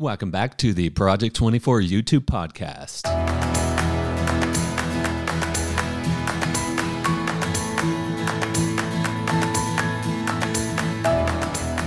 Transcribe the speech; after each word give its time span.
Welcome 0.00 0.30
back 0.30 0.56
to 0.58 0.72
the 0.72 0.90
Project 0.90 1.34
24 1.34 1.80
YouTube 1.80 2.20
podcast. 2.20 3.02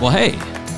Well, 0.01 0.11
hey, 0.11 0.31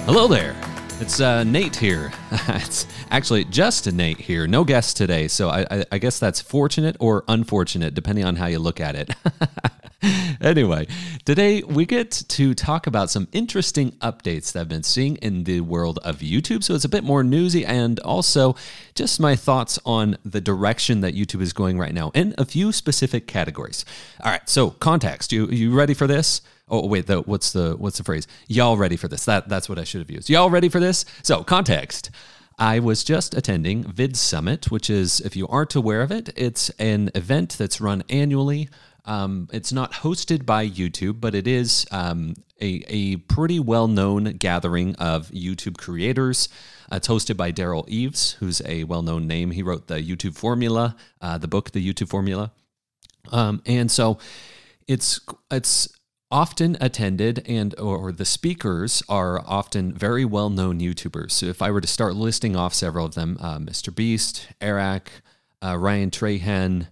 hello 0.05 0.27
there. 0.27 0.55
It's 0.99 1.19
uh, 1.19 1.43
Nate 1.43 1.75
here. 1.75 2.11
it's 2.49 2.85
actually 3.09 3.45
just 3.45 3.91
Nate 3.91 4.19
here. 4.19 4.45
No 4.45 4.63
guest 4.63 4.95
today. 4.95 5.27
So 5.27 5.49
I, 5.49 5.65
I, 5.71 5.85
I 5.93 5.97
guess 5.97 6.19
that's 6.19 6.39
fortunate 6.39 6.95
or 6.99 7.23
unfortunate, 7.27 7.95
depending 7.95 8.25
on 8.25 8.35
how 8.35 8.45
you 8.45 8.59
look 8.59 8.79
at 8.79 8.95
it. 8.95 9.09
anyway, 10.41 10.87
today 11.25 11.61
we 11.63 11.85
get 11.85 12.11
to 12.11 12.53
talk 12.53 12.87
about 12.87 13.09
some 13.09 13.27
interesting 13.31 13.91
updates 13.93 14.51
that 14.51 14.61
I've 14.61 14.69
been 14.69 14.83
seeing 14.83 15.15
in 15.17 15.43
the 15.45 15.61
world 15.61 15.99
of 16.03 16.19
YouTube. 16.19 16.63
So 16.63 16.75
it's 16.75 16.85
a 16.85 16.89
bit 16.89 17.03
more 17.03 17.23
newsy 17.23 17.65
and 17.65 17.99
also 17.99 18.55
just 18.95 19.19
my 19.19 19.35
thoughts 19.35 19.79
on 19.85 20.17
the 20.25 20.41
direction 20.41 21.01
that 21.01 21.15
YouTube 21.15 21.41
is 21.41 21.53
going 21.53 21.77
right 21.77 21.93
now 21.93 22.11
in 22.13 22.35
a 22.37 22.45
few 22.45 22.71
specific 22.71 23.27
categories. 23.27 23.85
All 24.23 24.31
right, 24.31 24.47
so 24.49 24.71
context. 24.71 25.31
You 25.31 25.47
you 25.47 25.73
ready 25.73 25.93
for 25.93 26.07
this? 26.07 26.41
Oh 26.69 26.85
wait, 26.87 27.07
the, 27.07 27.21
what's 27.21 27.53
the 27.53 27.75
what's 27.77 27.97
the 27.97 28.03
phrase? 28.03 28.27
Y'all 28.47 28.77
ready 28.77 28.97
for 28.97 29.07
this? 29.07 29.25
That 29.25 29.47
that's 29.47 29.69
what 29.69 29.79
I 29.79 29.83
should 29.83 30.01
have 30.01 30.11
used. 30.11 30.29
Y'all 30.29 30.49
ready 30.49 30.69
for 30.69 30.79
this? 30.79 31.05
So 31.23 31.43
context. 31.43 32.09
I 32.59 32.77
was 32.77 33.03
just 33.03 33.33
attending 33.33 33.83
Vid 33.83 34.15
Summit, 34.15 34.69
which 34.69 34.87
is, 34.87 35.19
if 35.21 35.35
you 35.35 35.47
aren't 35.47 35.73
aware 35.73 36.03
of 36.03 36.11
it, 36.11 36.29
it's 36.35 36.69
an 36.77 37.09
event 37.15 37.55
that's 37.57 37.81
run 37.81 38.03
annually 38.09 38.69
um, 39.05 39.49
it's 39.51 39.73
not 39.73 39.91
hosted 39.91 40.45
by 40.45 40.67
YouTube, 40.67 41.19
but 41.19 41.35
it 41.35 41.47
is 41.47 41.85
um, 41.91 42.35
a, 42.61 42.83
a 42.87 43.15
pretty 43.17 43.59
well 43.59 43.87
known 43.87 44.25
gathering 44.33 44.95
of 44.95 45.29
YouTube 45.29 45.77
creators. 45.77 46.49
Uh, 46.91 46.97
it's 46.97 47.07
hosted 47.07 47.35
by 47.35 47.51
Derral 47.51 47.87
Eves, 47.89 48.33
who's 48.33 48.61
a 48.65 48.85
well 48.85 49.01
known 49.01 49.27
name. 49.27 49.51
He 49.51 49.63
wrote 49.63 49.87
the 49.87 50.01
YouTube 50.01 50.35
Formula, 50.35 50.95
uh, 51.21 51.37
the 51.37 51.47
book, 51.47 51.71
The 51.71 51.93
YouTube 51.93 52.09
Formula. 52.09 52.51
Um, 53.31 53.61
and 53.65 53.91
so 53.91 54.17
it's, 54.87 55.19
it's, 55.51 55.89
often 56.33 56.75
attended 56.81 57.45
and 57.47 57.79
or, 57.79 58.11
the 58.11 58.25
speakers 58.25 59.03
are 59.07 59.39
often 59.45 59.93
very 59.93 60.25
well 60.25 60.49
known 60.49 60.79
YouTubers. 60.79 61.29
So 61.29 61.45
if 61.45 61.61
I 61.61 61.69
were 61.69 61.79
to 61.79 61.87
start 61.87 62.15
listing 62.15 62.55
off 62.55 62.73
several 62.73 63.05
of 63.05 63.13
them, 63.13 63.37
uh, 63.39 63.59
Mr. 63.59 63.93
Beast, 63.93 64.47
Eric, 64.59 65.11
uh, 65.63 65.77
Ryan 65.77 66.09
Trahan, 66.09 66.87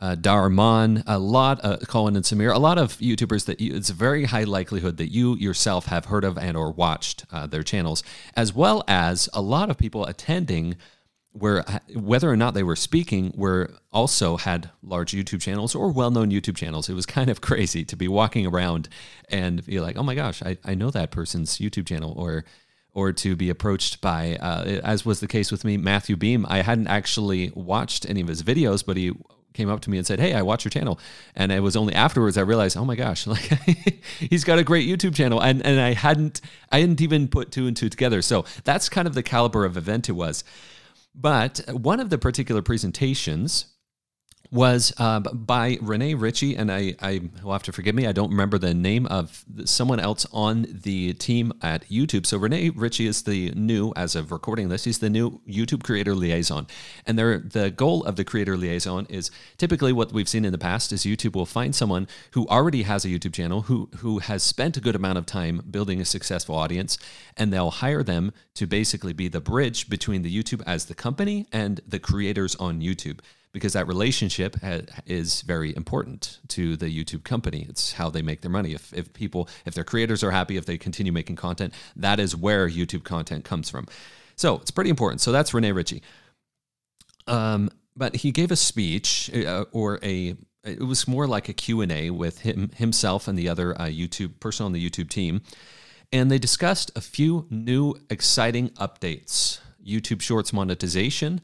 uh, 0.00 0.14
Dhar 0.14 0.52
Mann, 0.52 1.02
a 1.06 1.18
lot, 1.18 1.64
uh, 1.64 1.78
Colin 1.88 2.16
and 2.16 2.24
Samir, 2.24 2.54
a 2.54 2.58
lot 2.58 2.78
of 2.78 2.98
YouTubers 2.98 3.46
that 3.46 3.60
you, 3.60 3.74
it's 3.74 3.90
a 3.90 3.94
very 3.94 4.24
high 4.24 4.44
likelihood 4.44 4.98
that 4.98 5.10
you 5.10 5.36
yourself 5.36 5.86
have 5.86 6.06
heard 6.06 6.24
of 6.24 6.36
and 6.36 6.56
or 6.56 6.70
watched 6.70 7.24
uh, 7.32 7.46
their 7.46 7.62
channels, 7.62 8.02
as 8.34 8.52
well 8.54 8.84
as 8.86 9.28
a 9.32 9.40
lot 9.40 9.70
of 9.70 9.78
people 9.78 10.04
attending 10.04 10.76
where 11.32 11.62
whether 11.94 12.30
or 12.30 12.36
not 12.36 12.54
they 12.54 12.62
were 12.62 12.76
speaking 12.76 13.32
were 13.36 13.70
also 13.92 14.38
had 14.38 14.70
large 14.82 15.12
YouTube 15.12 15.40
channels 15.40 15.74
or 15.74 15.92
well-known 15.92 16.30
YouTube 16.30 16.56
channels. 16.56 16.88
It 16.88 16.94
was 16.94 17.04
kind 17.04 17.28
of 17.28 17.40
crazy 17.42 17.84
to 17.84 17.96
be 17.96 18.08
walking 18.08 18.46
around 18.46 18.88
and 19.28 19.64
be 19.64 19.80
like, 19.80 19.96
oh 19.96 20.02
my 20.02 20.14
gosh, 20.14 20.42
I, 20.42 20.56
I 20.64 20.74
know 20.74 20.90
that 20.90 21.10
person's 21.10 21.58
YouTube 21.58 21.86
channel 21.86 22.12
or 22.16 22.44
or 22.92 23.12
to 23.12 23.36
be 23.36 23.50
approached 23.50 24.00
by, 24.00 24.36
uh, 24.36 24.80
as 24.82 25.04
was 25.04 25.20
the 25.20 25.28
case 25.28 25.52
with 25.52 25.66
me, 25.66 25.76
Matthew 25.76 26.16
Beem. 26.16 26.46
I 26.48 26.62
hadn't 26.62 26.86
actually 26.86 27.52
watched 27.54 28.08
any 28.08 28.22
of 28.22 28.28
his 28.28 28.42
videos, 28.42 28.82
but 28.86 28.96
he 28.96 29.12
came 29.56 29.68
up 29.68 29.80
to 29.80 29.90
me 29.90 29.98
and 29.98 30.06
said, 30.06 30.20
"Hey, 30.20 30.34
I 30.34 30.42
watch 30.42 30.64
your 30.64 30.70
channel," 30.70 31.00
and 31.34 31.50
it 31.50 31.60
was 31.60 31.76
only 31.76 31.94
afterwards 31.94 32.38
I 32.38 32.42
realized, 32.42 32.76
oh 32.76 32.84
my 32.84 32.94
gosh, 32.94 33.26
like 33.34 33.50
he's 34.18 34.44
got 34.44 34.58
a 34.58 34.64
great 34.64 34.88
YouTube 34.88 35.14
channel, 35.14 35.40
and 35.40 35.64
and 35.64 35.80
I 35.80 35.94
hadn't 35.94 36.40
I 36.70 36.80
hadn't 36.80 37.00
even 37.00 37.28
put 37.28 37.50
two 37.50 37.66
and 37.66 37.76
two 37.76 37.88
together. 37.88 38.22
So 38.22 38.44
that's 38.64 38.88
kind 38.88 39.08
of 39.08 39.14
the 39.14 39.22
caliber 39.22 39.64
of 39.64 39.76
event 39.76 40.08
it 40.08 40.12
was. 40.12 40.44
But 41.14 41.60
one 41.70 41.98
of 41.98 42.10
the 42.10 42.18
particular 42.18 42.60
presentations 42.60 43.66
was 44.50 44.92
uh, 44.98 45.20
by 45.20 45.78
Rene 45.80 46.14
Ritchie, 46.14 46.56
and 46.56 46.70
I, 46.70 46.94
I 47.00 47.22
will 47.42 47.52
have 47.52 47.62
to 47.64 47.72
forgive 47.72 47.94
me. 47.94 48.06
I 48.06 48.12
don't 48.12 48.30
remember 48.30 48.58
the 48.58 48.74
name 48.74 49.06
of 49.06 49.44
someone 49.64 50.00
else 50.00 50.26
on 50.32 50.66
the 50.68 51.14
team 51.14 51.52
at 51.62 51.88
YouTube. 51.88 52.26
So 52.26 52.38
Rene 52.38 52.70
Ritchie 52.70 53.06
is 53.06 53.22
the 53.22 53.50
new, 53.52 53.92
as 53.96 54.14
of 54.14 54.32
recording 54.32 54.68
this, 54.68 54.84
he's 54.84 54.98
the 54.98 55.10
new 55.10 55.40
YouTube 55.48 55.82
creator 55.82 56.14
liaison. 56.14 56.66
And 57.06 57.18
the 57.18 57.72
goal 57.74 58.04
of 58.04 58.16
the 58.16 58.24
creator 58.24 58.56
liaison 58.56 59.06
is 59.08 59.30
typically 59.58 59.92
what 59.92 60.12
we've 60.12 60.28
seen 60.28 60.44
in 60.44 60.52
the 60.52 60.58
past 60.58 60.92
is 60.92 61.04
YouTube 61.04 61.34
will 61.34 61.46
find 61.46 61.74
someone 61.74 62.08
who 62.32 62.46
already 62.48 62.82
has 62.82 63.04
a 63.04 63.08
YouTube 63.08 63.34
channel, 63.34 63.62
who 63.62 63.88
who 63.98 64.18
has 64.18 64.42
spent 64.42 64.76
a 64.76 64.80
good 64.80 64.94
amount 64.94 65.18
of 65.18 65.26
time 65.26 65.62
building 65.70 66.00
a 66.00 66.04
successful 66.04 66.54
audience, 66.54 66.98
and 67.36 67.52
they'll 67.52 67.70
hire 67.70 68.02
them 68.02 68.32
to 68.54 68.66
basically 68.66 69.12
be 69.12 69.28
the 69.28 69.40
bridge 69.40 69.88
between 69.88 70.22
the 70.22 70.34
YouTube 70.34 70.62
as 70.66 70.86
the 70.86 70.94
company 70.94 71.46
and 71.52 71.80
the 71.86 71.98
creators 71.98 72.54
on 72.56 72.80
YouTube 72.80 73.20
because 73.56 73.72
that 73.72 73.86
relationship 73.86 74.60
ha- 74.60 74.82
is 75.06 75.40
very 75.40 75.74
important 75.74 76.40
to 76.48 76.76
the 76.76 76.86
YouTube 76.86 77.24
company. 77.24 77.64
It's 77.70 77.92
how 77.92 78.10
they 78.10 78.20
make 78.20 78.42
their 78.42 78.50
money. 78.50 78.74
If, 78.74 78.92
if 78.92 79.14
people, 79.14 79.48
if 79.64 79.72
their 79.72 79.82
creators 79.82 80.22
are 80.22 80.30
happy, 80.30 80.58
if 80.58 80.66
they 80.66 80.76
continue 80.76 81.10
making 81.10 81.36
content, 81.36 81.72
that 81.96 82.20
is 82.20 82.36
where 82.36 82.68
YouTube 82.68 83.04
content 83.04 83.46
comes 83.46 83.70
from. 83.70 83.86
So 84.36 84.56
it's 84.56 84.70
pretty 84.70 84.90
important. 84.90 85.22
So 85.22 85.32
that's 85.32 85.54
Rene 85.54 85.72
Ritchie. 85.72 86.02
Um, 87.26 87.70
but 87.96 88.16
he 88.16 88.30
gave 88.30 88.50
a 88.50 88.56
speech 88.56 89.30
uh, 89.34 89.64
or 89.72 89.98
a 90.02 90.36
it 90.62 90.82
was 90.82 91.08
more 91.08 91.26
like 91.26 91.48
a 91.48 91.54
q&a 91.54 92.10
with 92.10 92.40
him 92.40 92.70
himself 92.76 93.26
and 93.26 93.38
the 93.38 93.48
other 93.48 93.80
uh, 93.80 93.84
youtube 93.86 94.38
person 94.38 94.66
on 94.66 94.72
the 94.72 94.90
youtube 94.90 95.08
team 95.08 95.40
and 96.12 96.30
they 96.30 96.38
discussed 96.38 96.90
a 96.94 97.00
few 97.00 97.46
new 97.50 97.94
exciting 98.10 98.68
updates 98.70 99.60
youtube 99.84 100.20
shorts 100.20 100.52
monetization 100.52 101.40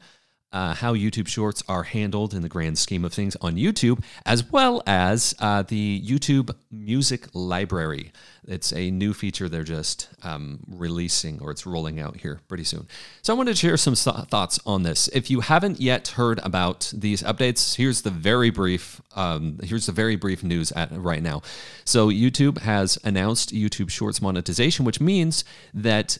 uh, 0.53 0.75
how 0.75 0.93
YouTube 0.93 1.27
Shorts 1.27 1.63
are 1.67 1.83
handled 1.83 2.33
in 2.33 2.43
the 2.43 2.49
grand 2.49 2.77
scheme 2.77 3.03
of 3.03 3.11
things 3.11 3.35
on 3.41 3.55
YouTube, 3.55 4.03
as 4.25 4.49
well 4.51 4.83
as 4.85 5.35
uh, 5.39 5.63
the 5.63 6.01
YouTube 6.05 6.55
Music 6.71 7.27
Library. 7.33 8.13
It's 8.47 8.71
a 8.73 8.91
new 8.91 9.13
feature 9.13 9.49
they're 9.49 9.63
just 9.63 10.09
um, 10.21 10.59
releasing 10.67 11.41
or 11.41 11.49
it's 11.49 11.65
rolling 11.65 11.99
out 11.99 12.17
here 12.17 12.41
pretty 12.47 12.65
soon. 12.65 12.87
So 13.21 13.33
I 13.33 13.37
wanted 13.37 13.51
to 13.51 13.57
share 13.57 13.77
some 13.77 13.95
th- 13.95 14.27
thoughts 14.27 14.59
on 14.65 14.83
this. 14.83 15.07
If 15.09 15.31
you 15.31 15.39
haven't 15.39 15.79
yet 15.79 16.09
heard 16.09 16.39
about 16.43 16.91
these 16.95 17.23
updates, 17.23 17.75
here's 17.75 18.01
the 18.01 18.11
very 18.11 18.49
brief. 18.49 19.01
Um, 19.15 19.59
here's 19.63 19.85
the 19.85 19.91
very 19.91 20.15
brief 20.17 20.43
news 20.43 20.71
at 20.73 20.91
right 20.91 21.23
now. 21.23 21.41
So 21.85 22.09
YouTube 22.09 22.59
has 22.59 22.97
announced 23.03 23.53
YouTube 23.53 23.89
Shorts 23.89 24.21
monetization, 24.21 24.85
which 24.85 24.99
means 24.99 25.43
that 25.73 26.17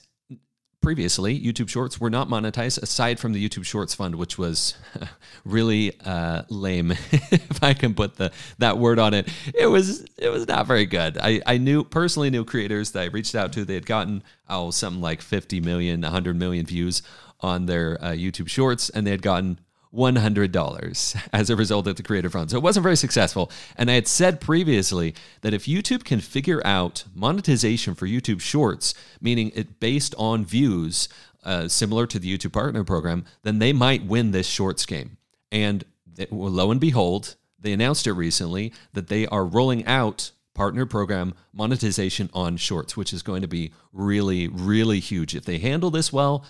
previously, 0.83 1.39
YouTube 1.39 1.69
Shorts 1.69 1.99
were 1.99 2.09
not 2.09 2.27
monetized 2.27 2.81
aside 2.83 3.19
from 3.19 3.33
the 3.33 3.49
YouTube 3.49 3.65
Shorts 3.65 3.95
fund, 3.95 4.15
which 4.15 4.37
was 4.37 4.75
really 5.45 5.99
uh, 6.05 6.43
lame, 6.49 6.91
if 7.11 7.63
I 7.63 7.73
can 7.73 7.95
put 7.95 8.17
the 8.17 8.31
that 8.59 8.77
word 8.77 8.99
on 8.99 9.13
it. 9.13 9.27
It 9.57 9.67
was 9.67 10.05
it 10.17 10.29
was 10.29 10.47
not 10.47 10.67
very 10.67 10.85
good. 10.85 11.17
I, 11.17 11.41
I 11.47 11.57
knew 11.57 11.83
personally 11.83 12.29
knew 12.29 12.45
creators 12.45 12.91
that 12.91 13.01
I 13.01 13.05
reached 13.05 13.33
out 13.33 13.53
to. 13.53 13.65
They 13.65 13.73
had 13.73 13.85
gotten 13.85 14.21
oh 14.49 14.69
something 14.69 15.01
like 15.01 15.21
50 15.21 15.61
million, 15.61 16.01
100 16.01 16.35
million 16.37 16.65
views 16.65 17.01
on 17.39 17.65
their 17.65 17.97
uh, 18.01 18.11
YouTube 18.11 18.49
Shorts, 18.49 18.89
and 18.89 19.07
they 19.07 19.11
had 19.11 19.21
gotten 19.21 19.59
$100 19.93 21.27
as 21.33 21.49
a 21.49 21.55
result 21.55 21.87
of 21.87 21.95
the 21.95 22.03
Creator 22.03 22.29
Fund. 22.29 22.51
So 22.51 22.57
it 22.57 22.63
wasn't 22.63 22.83
very 22.83 22.97
successful. 22.97 23.51
And 23.77 23.91
I 23.91 23.95
had 23.95 24.07
said 24.07 24.41
previously 24.41 25.13
that 25.41 25.53
if 25.53 25.65
YouTube 25.65 26.03
can 26.03 26.19
figure 26.19 26.61
out 26.65 27.03
monetization 27.13 27.95
for 27.95 28.07
YouTube 28.07 28.41
Shorts, 28.41 28.93
meaning 29.21 29.51
it 29.55 29.79
based 29.79 30.15
on 30.17 30.45
views, 30.45 31.09
uh, 31.43 31.67
similar 31.67 32.07
to 32.07 32.19
the 32.19 32.35
YouTube 32.37 32.53
Partner 32.53 32.83
Program, 32.83 33.25
then 33.43 33.59
they 33.59 33.73
might 33.73 34.05
win 34.05 34.31
this 34.31 34.47
Shorts 34.47 34.85
game. 34.85 35.17
And 35.51 35.83
it, 36.17 36.31
well, 36.31 36.51
lo 36.51 36.71
and 36.71 36.81
behold, 36.81 37.35
they 37.59 37.73
announced 37.73 38.07
it 38.07 38.13
recently 38.13 38.73
that 38.93 39.07
they 39.07 39.27
are 39.27 39.45
rolling 39.45 39.85
out 39.85 40.31
partner 40.53 40.85
program 40.85 41.33
monetization 41.51 42.29
on 42.33 42.57
shorts, 42.57 42.95
which 42.95 43.13
is 43.13 43.23
going 43.23 43.41
to 43.41 43.47
be 43.47 43.71
really, 43.91 44.47
really 44.47 44.99
huge. 44.99 45.35
If 45.35 45.45
they 45.45 45.57
handle 45.57 45.89
this 45.89 46.13
well, 46.13 46.45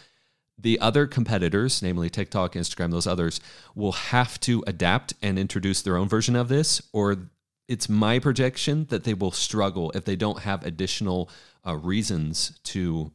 the 0.57 0.79
other 0.79 1.07
competitors, 1.07 1.81
namely 1.81 2.09
TikTok, 2.09 2.53
Instagram, 2.53 2.91
those 2.91 3.07
others, 3.07 3.39
will 3.75 3.91
have 3.91 4.39
to 4.41 4.63
adapt 4.67 5.13
and 5.21 5.39
introduce 5.39 5.81
their 5.81 5.97
own 5.97 6.07
version 6.07 6.35
of 6.35 6.47
this, 6.47 6.81
or 6.93 7.29
it's 7.67 7.89
my 7.89 8.19
projection 8.19 8.85
that 8.89 9.03
they 9.03 9.13
will 9.13 9.31
struggle 9.31 9.91
if 9.95 10.05
they 10.05 10.15
don't 10.15 10.39
have 10.39 10.65
additional 10.65 11.29
uh, 11.65 11.75
reasons 11.75 12.59
to 12.63 13.11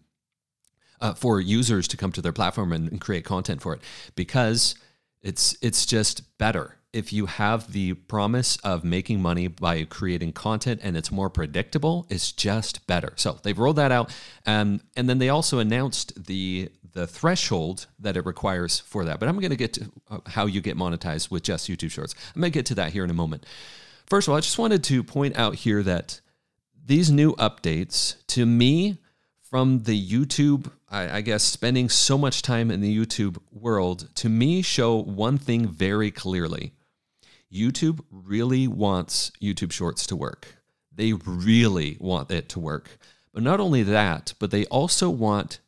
uh, 1.00 1.14
for 1.14 1.40
users 1.40 1.86
to 1.86 1.96
come 1.96 2.10
to 2.10 2.20
their 2.20 2.32
platform 2.32 2.72
and, 2.72 2.90
and 2.90 3.00
create 3.00 3.24
content 3.24 3.62
for 3.62 3.72
it. 3.74 3.80
Because 4.16 4.74
it's 5.22 5.56
it's 5.62 5.86
just 5.86 6.38
better 6.38 6.77
if 6.92 7.12
you 7.12 7.26
have 7.26 7.72
the 7.72 7.94
promise 7.94 8.56
of 8.58 8.82
making 8.82 9.20
money 9.20 9.46
by 9.46 9.84
creating 9.84 10.32
content 10.32 10.80
and 10.82 10.96
it's 10.96 11.12
more 11.12 11.28
predictable, 11.28 12.06
it's 12.08 12.32
just 12.32 12.86
better. 12.86 13.12
So 13.16 13.38
they've 13.42 13.58
rolled 13.58 13.76
that 13.76 13.92
out, 13.92 14.14
um, 14.46 14.80
and 14.96 15.08
then 15.08 15.18
they 15.18 15.28
also 15.28 15.58
announced 15.58 16.26
the 16.26 16.70
the 16.94 17.06
threshold 17.06 17.86
that 17.98 18.16
it 18.16 18.24
requires 18.24 18.80
for 18.80 19.04
that. 19.04 19.20
But 19.20 19.28
I'm 19.28 19.38
going 19.38 19.50
to 19.50 19.56
get 19.56 19.74
to 19.74 19.92
uh, 20.10 20.18
how 20.26 20.46
you 20.46 20.60
get 20.60 20.76
monetized 20.76 21.30
with 21.30 21.42
just 21.42 21.68
YouTube 21.68 21.90
Shorts. 21.90 22.14
I'm 22.34 22.40
going 22.40 22.50
to 22.50 22.58
get 22.58 22.66
to 22.66 22.74
that 22.76 22.92
here 22.92 23.04
in 23.04 23.10
a 23.10 23.14
moment. 23.14 23.44
First 24.06 24.26
of 24.26 24.32
all, 24.32 24.38
I 24.38 24.40
just 24.40 24.58
wanted 24.58 24.82
to 24.84 25.04
point 25.04 25.36
out 25.36 25.54
here 25.54 25.82
that 25.82 26.20
these 26.86 27.10
new 27.10 27.34
updates, 27.36 28.16
to 28.28 28.46
me, 28.46 28.96
from 29.42 29.82
the 29.84 30.10
YouTube, 30.10 30.70
I, 30.90 31.18
I, 31.18 31.20
guess, 31.20 31.42
spending 31.42 31.88
so 31.88 32.18
much 32.18 32.42
time 32.42 32.70
in 32.70 32.80
the 32.80 32.96
YouTube 32.96 33.38
world, 33.52 34.08
to 34.16 34.28
me, 34.28 34.62
show 34.62 34.96
one 34.96 35.38
thing 35.38 35.66
very 35.66 36.10
clearly 36.10 36.72
YouTube 37.52 38.00
really 38.10 38.68
wants 38.68 39.32
YouTube 39.40 39.72
Shorts 39.72 40.06
to 40.06 40.16
work. 40.16 40.56
They 40.94 41.12
really 41.12 41.96
want 42.00 42.30
it 42.30 42.48
to 42.50 42.60
work. 42.60 42.98
But 43.32 43.42
not 43.42 43.60
only 43.60 43.82
that, 43.84 44.34
but 44.38 44.50
they 44.50 44.64
also 44.66 45.10
want 45.10 45.60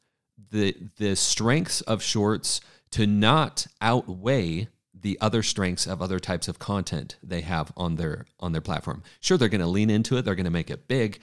the, 0.50 0.76
the 0.98 1.14
strengths 1.16 1.80
of 1.82 2.02
Shorts 2.02 2.60
to 2.90 3.06
not 3.06 3.66
outweigh 3.80 4.68
the 5.02 5.18
other 5.20 5.42
strengths 5.42 5.86
of 5.86 6.02
other 6.02 6.18
types 6.18 6.48
of 6.48 6.58
content 6.58 7.16
they 7.22 7.40
have 7.40 7.72
on 7.76 7.96
their 7.96 8.26
on 8.38 8.52
their 8.52 8.60
platform. 8.60 9.02
Sure, 9.20 9.38
they're 9.38 9.48
going 9.48 9.60
to 9.60 9.66
lean 9.66 9.90
into 9.90 10.16
it, 10.16 10.24
they're 10.24 10.34
going 10.34 10.44
to 10.44 10.50
make 10.50 10.70
it 10.70 10.88
big, 10.88 11.20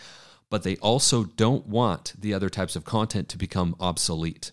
but 0.50 0.64
they 0.64 0.78
also 0.78 1.26
don't 1.26 1.68
want 1.68 2.14
the 2.18 2.34
other 2.34 2.50
types 2.50 2.76
of 2.76 2.86
content 2.86 3.30
to 3.30 3.38
become 3.38 3.76
obsolete, 3.80 4.52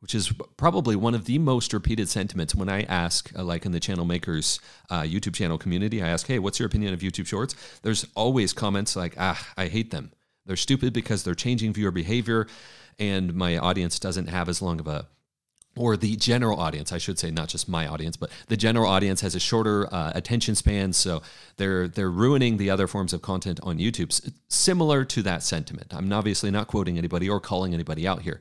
which 0.00 0.14
is 0.14 0.32
probably 0.56 0.94
one 0.94 1.14
of 1.14 1.24
the 1.24 1.38
most 1.38 1.72
repeated 1.72 2.08
sentiments 2.08 2.54
when 2.54 2.68
I 2.68 2.82
ask, 2.82 3.30
uh, 3.36 3.42
like 3.42 3.64
in 3.64 3.72
the 3.72 3.80
channel 3.80 4.04
makers 4.04 4.60
uh, 4.90 5.02
YouTube 5.02 5.34
channel 5.34 5.58
community, 5.58 6.02
I 6.02 6.08
ask, 6.08 6.26
hey, 6.26 6.38
what's 6.38 6.58
your 6.58 6.66
opinion 6.66 6.94
of 6.94 7.00
YouTube 7.00 7.26
Shorts? 7.26 7.54
There's 7.82 8.06
always 8.14 8.52
comments 8.52 8.94
like, 8.94 9.14
ah, 9.18 9.46
I 9.56 9.68
hate 9.68 9.90
them. 9.90 10.12
They're 10.44 10.56
stupid 10.56 10.92
because 10.92 11.24
they're 11.24 11.34
changing 11.34 11.72
viewer 11.72 11.90
behavior, 11.90 12.46
and 12.98 13.34
my 13.34 13.58
audience 13.58 13.98
doesn't 13.98 14.28
have 14.28 14.48
as 14.48 14.62
long 14.62 14.80
of 14.80 14.86
a 14.86 15.06
or 15.76 15.96
the 15.96 16.16
general 16.16 16.58
audience, 16.58 16.90
I 16.90 16.98
should 16.98 17.18
say, 17.18 17.30
not 17.30 17.48
just 17.48 17.68
my 17.68 17.86
audience, 17.86 18.16
but 18.16 18.30
the 18.48 18.56
general 18.56 18.88
audience 18.88 19.20
has 19.20 19.34
a 19.34 19.40
shorter 19.40 19.92
uh, 19.92 20.12
attention 20.14 20.54
span, 20.54 20.92
so 20.94 21.22
they're 21.58 21.86
they're 21.86 22.10
ruining 22.10 22.56
the 22.56 22.70
other 22.70 22.86
forms 22.86 23.12
of 23.12 23.22
content 23.22 23.60
on 23.62 23.78
YouTube. 23.78 24.18
Similar 24.48 25.04
to 25.04 25.22
that 25.22 25.42
sentiment. 25.42 25.92
I'm 25.94 26.10
obviously 26.12 26.50
not 26.50 26.66
quoting 26.66 26.96
anybody 26.96 27.28
or 27.28 27.40
calling 27.40 27.74
anybody 27.74 28.06
out 28.06 28.22
here, 28.22 28.40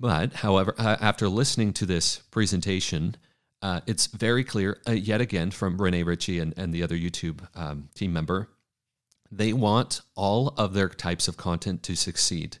but 0.00 0.32
however, 0.32 0.74
uh, 0.78 0.96
after 1.00 1.28
listening 1.28 1.74
to 1.74 1.86
this 1.86 2.18
presentation, 2.30 3.16
uh, 3.60 3.82
it's 3.86 4.06
very 4.06 4.42
clear 4.42 4.80
uh, 4.88 4.92
yet 4.92 5.20
again 5.20 5.50
from 5.50 5.80
Rene 5.80 6.02
Ritchie 6.02 6.38
and, 6.38 6.54
and 6.56 6.72
the 6.72 6.82
other 6.82 6.96
YouTube 6.96 7.46
um, 7.54 7.90
team 7.94 8.12
member, 8.12 8.48
they 9.30 9.52
want 9.52 10.00
all 10.16 10.54
of 10.56 10.72
their 10.72 10.88
types 10.88 11.28
of 11.28 11.36
content 11.36 11.82
to 11.84 11.94
succeed. 11.94 12.56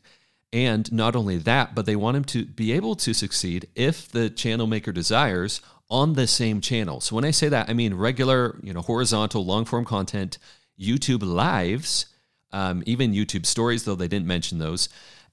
And 0.52 0.92
not 0.92 1.16
only 1.16 1.38
that, 1.38 1.74
but 1.74 1.86
they 1.86 1.96
want 1.96 2.16
them 2.16 2.24
to 2.24 2.44
be 2.44 2.72
able 2.72 2.94
to 2.96 3.14
succeed 3.14 3.68
if 3.74 4.08
the 4.08 4.28
channel 4.28 4.66
maker 4.66 4.92
desires 4.92 5.62
on 5.88 6.12
the 6.12 6.26
same 6.26 6.60
channel. 6.60 7.00
So 7.00 7.16
when 7.16 7.24
I 7.24 7.30
say 7.30 7.48
that, 7.48 7.70
I 7.70 7.72
mean 7.72 7.94
regular, 7.94 8.58
you 8.62 8.72
know, 8.72 8.82
horizontal 8.82 9.44
long 9.44 9.64
form 9.64 9.84
content, 9.84 10.38
YouTube 10.78 11.22
lives, 11.22 12.06
um, 12.52 12.82
even 12.84 13.12
YouTube 13.12 13.46
stories, 13.46 13.84
though 13.84 13.94
they 13.94 14.08
didn't 14.08 14.26
mention 14.26 14.58
those, 14.58 14.88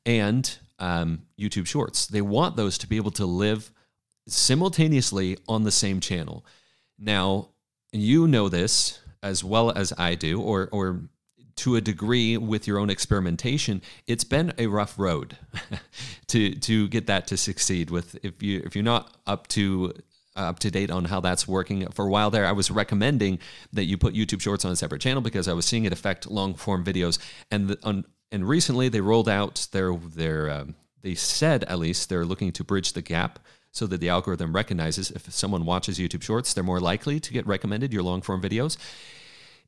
and 0.06 0.58
um, 0.80 1.24
YouTube 1.40 1.68
shorts. 1.68 2.08
They 2.08 2.22
want 2.22 2.56
those 2.56 2.78
to 2.80 2.88
be 2.88 2.98
able 2.98 3.12
to 3.12 3.26
live 3.26 3.72
simultaneously 4.28 5.38
on 5.48 5.64
the 5.64 5.72
same 5.72 6.00
channel. 6.00 6.46
Now, 7.00 7.50
you 7.92 8.28
know 8.28 8.50
this 8.50 9.00
as 9.24 9.44
well 9.44 9.72
as 9.72 9.94
I 9.98 10.16
do, 10.16 10.42
or 10.42 10.70
or 10.72 11.02
to 11.58 11.76
a 11.76 11.82
degree 11.82 12.38
with 12.38 12.68
your 12.68 12.78
own 12.78 12.90
experimentation, 12.90 13.82
it's 14.06 14.24
been 14.24 14.54
a 14.58 14.68
rough 14.68 14.98
road 14.98 15.38
to 16.28 16.54
to 16.56 16.88
get 16.88 17.08
that 17.08 17.28
to 17.28 17.38
succeed. 17.38 17.90
With 17.90 18.18
if 18.24 18.42
you 18.44 18.62
if 18.66 18.76
you're 18.76 18.84
not 18.84 19.16
up 19.26 19.48
to 19.50 19.94
up 20.38 20.60
to 20.60 20.72
date 20.72 20.92
on 20.92 21.06
how 21.06 21.20
that's 21.20 21.48
working. 21.48 21.88
For 21.90 22.06
a 22.06 22.10
while 22.10 22.30
there, 22.30 22.46
I 22.46 22.52
was 22.52 22.70
recommending 22.70 23.40
that 23.74 23.86
you 23.86 23.98
put 23.98 24.14
YouTube 24.14 24.42
Shorts 24.42 24.64
on 24.66 24.72
a 24.72 24.76
separate 24.76 25.02
channel 25.02 25.22
because 25.22 25.48
I 25.48 25.54
was 25.54 25.66
seeing 25.66 25.86
it 25.86 25.92
affect 25.92 26.30
long 26.30 26.54
form 26.54 26.86
videos. 26.86 27.18
And 27.52 27.70
the, 27.70 27.80
on, 27.84 28.06
and 28.32 28.48
recently 28.48 28.90
they 28.90 29.02
rolled 29.02 29.30
out 29.30 29.68
their 29.72 29.96
their 29.96 30.50
um, 30.50 30.76
they 31.02 31.16
said 31.16 31.64
at 31.66 31.80
least 31.80 32.10
they're 32.10 32.26
looking 32.26 32.52
to 32.52 32.64
bridge 32.64 32.94
the 32.94 33.02
gap 33.02 33.40
so 33.72 33.86
that 33.88 34.02
the 34.02 34.10
algorithm 34.10 34.54
recognizes 34.54 35.12
if 35.12 35.32
someone 35.32 35.66
watches 35.66 36.00
YouTube 36.00 36.24
Shorts, 36.24 36.54
they're 36.54 36.64
more 36.64 36.80
likely 36.80 37.20
to 37.20 37.34
get 37.34 37.46
recommended 37.46 37.94
your 37.94 38.04
long 38.04 38.22
form 38.22 38.42
videos 38.42 38.78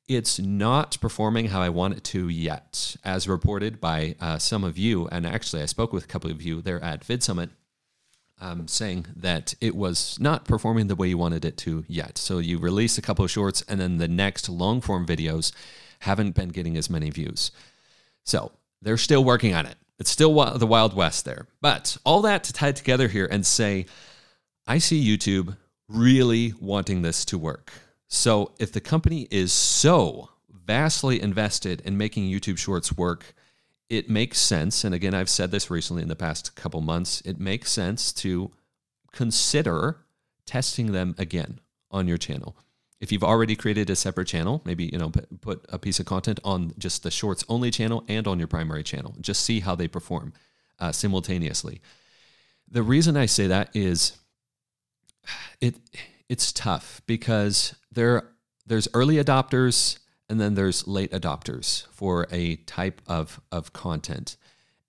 it's 0.09 0.39
not 0.39 0.97
performing 0.99 1.49
how 1.49 1.61
I 1.61 1.69
want 1.69 1.95
it 1.95 2.03
to 2.05 2.27
yet, 2.27 2.95
as 3.05 3.27
reported 3.27 3.79
by 3.79 4.15
uh, 4.19 4.39
some 4.39 4.63
of 4.63 4.75
you. 4.75 5.07
And 5.11 5.25
actually, 5.25 5.61
I 5.61 5.67
spoke 5.67 5.93
with 5.93 6.05
a 6.05 6.07
couple 6.07 6.31
of 6.31 6.41
you 6.41 6.63
there 6.63 6.83
at 6.83 7.05
VidSummit 7.05 7.51
um, 8.41 8.67
saying 8.67 9.05
that 9.15 9.53
it 9.61 9.75
was 9.75 10.17
not 10.19 10.45
performing 10.45 10.87
the 10.87 10.95
way 10.95 11.09
you 11.09 11.17
wanted 11.17 11.45
it 11.45 11.57
to 11.57 11.85
yet. 11.87 12.17
So 12.17 12.39
you 12.39 12.57
release 12.57 12.97
a 12.97 13.03
couple 13.03 13.23
of 13.23 13.29
shorts, 13.29 13.61
and 13.69 13.79
then 13.79 13.97
the 13.97 14.07
next 14.07 14.49
long 14.49 14.81
form 14.81 15.05
videos 15.05 15.51
haven't 15.99 16.33
been 16.33 16.49
getting 16.49 16.75
as 16.75 16.89
many 16.89 17.11
views. 17.11 17.51
So 18.29 18.51
they're 18.83 18.97
still 18.97 19.23
working 19.23 19.55
on 19.55 19.65
it. 19.65 19.75
It's 19.97 20.11
still 20.11 20.33
the 20.55 20.67
Wild 20.67 20.93
West 20.93 21.25
there. 21.25 21.47
But 21.61 21.97
all 22.05 22.21
that 22.21 22.43
to 22.43 22.53
tie 22.53 22.71
together 22.71 23.07
here 23.07 23.27
and 23.29 23.43
say, 23.43 23.87
I 24.67 24.77
see 24.77 25.03
YouTube 25.03 25.57
really 25.87 26.53
wanting 26.61 27.01
this 27.01 27.25
to 27.25 27.39
work. 27.39 27.73
So 28.07 28.51
if 28.59 28.71
the 28.71 28.81
company 28.81 29.27
is 29.31 29.51
so 29.51 30.29
vastly 30.51 31.19
invested 31.19 31.81
in 31.81 31.97
making 31.97 32.29
YouTube 32.29 32.59
Shorts 32.59 32.95
work, 32.95 33.33
it 33.89 34.11
makes 34.11 34.37
sense. 34.37 34.83
And 34.83 34.93
again, 34.93 35.15
I've 35.15 35.27
said 35.27 35.49
this 35.49 35.71
recently 35.71 36.03
in 36.03 36.07
the 36.07 36.15
past 36.15 36.55
couple 36.55 36.81
months. 36.81 37.21
It 37.21 37.39
makes 37.39 37.71
sense 37.71 38.13
to 38.13 38.51
consider 39.11 40.05
testing 40.45 40.91
them 40.91 41.15
again 41.17 41.59
on 41.89 42.07
your 42.07 42.17
channel. 42.17 42.55
If 42.99 43.11
you've 43.11 43.23
already 43.23 43.55
created 43.55 43.89
a 43.89 43.95
separate 43.95 44.27
channel, 44.27 44.61
maybe 44.65 44.85
you 44.85 44.97
know 44.97 45.11
put 45.41 45.65
a 45.69 45.79
piece 45.79 45.99
of 45.99 46.05
content 46.05 46.39
on 46.43 46.73
just 46.77 47.03
the 47.03 47.11
shorts 47.11 47.43
only 47.47 47.71
channel 47.71 48.03
and 48.07 48.27
on 48.27 48.39
your 48.39 48.47
primary 48.47 48.83
channel. 48.83 49.15
Just 49.21 49.43
see 49.43 49.61
how 49.61 49.75
they 49.75 49.87
perform 49.87 50.33
uh, 50.79 50.91
simultaneously. 50.91 51.81
The 52.69 52.83
reason 52.83 53.17
I 53.17 53.25
say 53.25 53.47
that 53.47 53.69
is 53.73 54.17
it 55.61 55.75
it's 56.27 56.51
tough 56.51 57.01
because 57.07 57.75
there 57.91 58.29
there's 58.65 58.87
early 58.93 59.15
adopters 59.15 59.99
and 60.29 60.39
then 60.39 60.53
there's 60.53 60.87
late 60.87 61.11
adopters 61.11 61.87
for 61.87 62.27
a 62.31 62.57
type 62.57 63.01
of 63.07 63.41
of 63.51 63.73
content. 63.73 64.37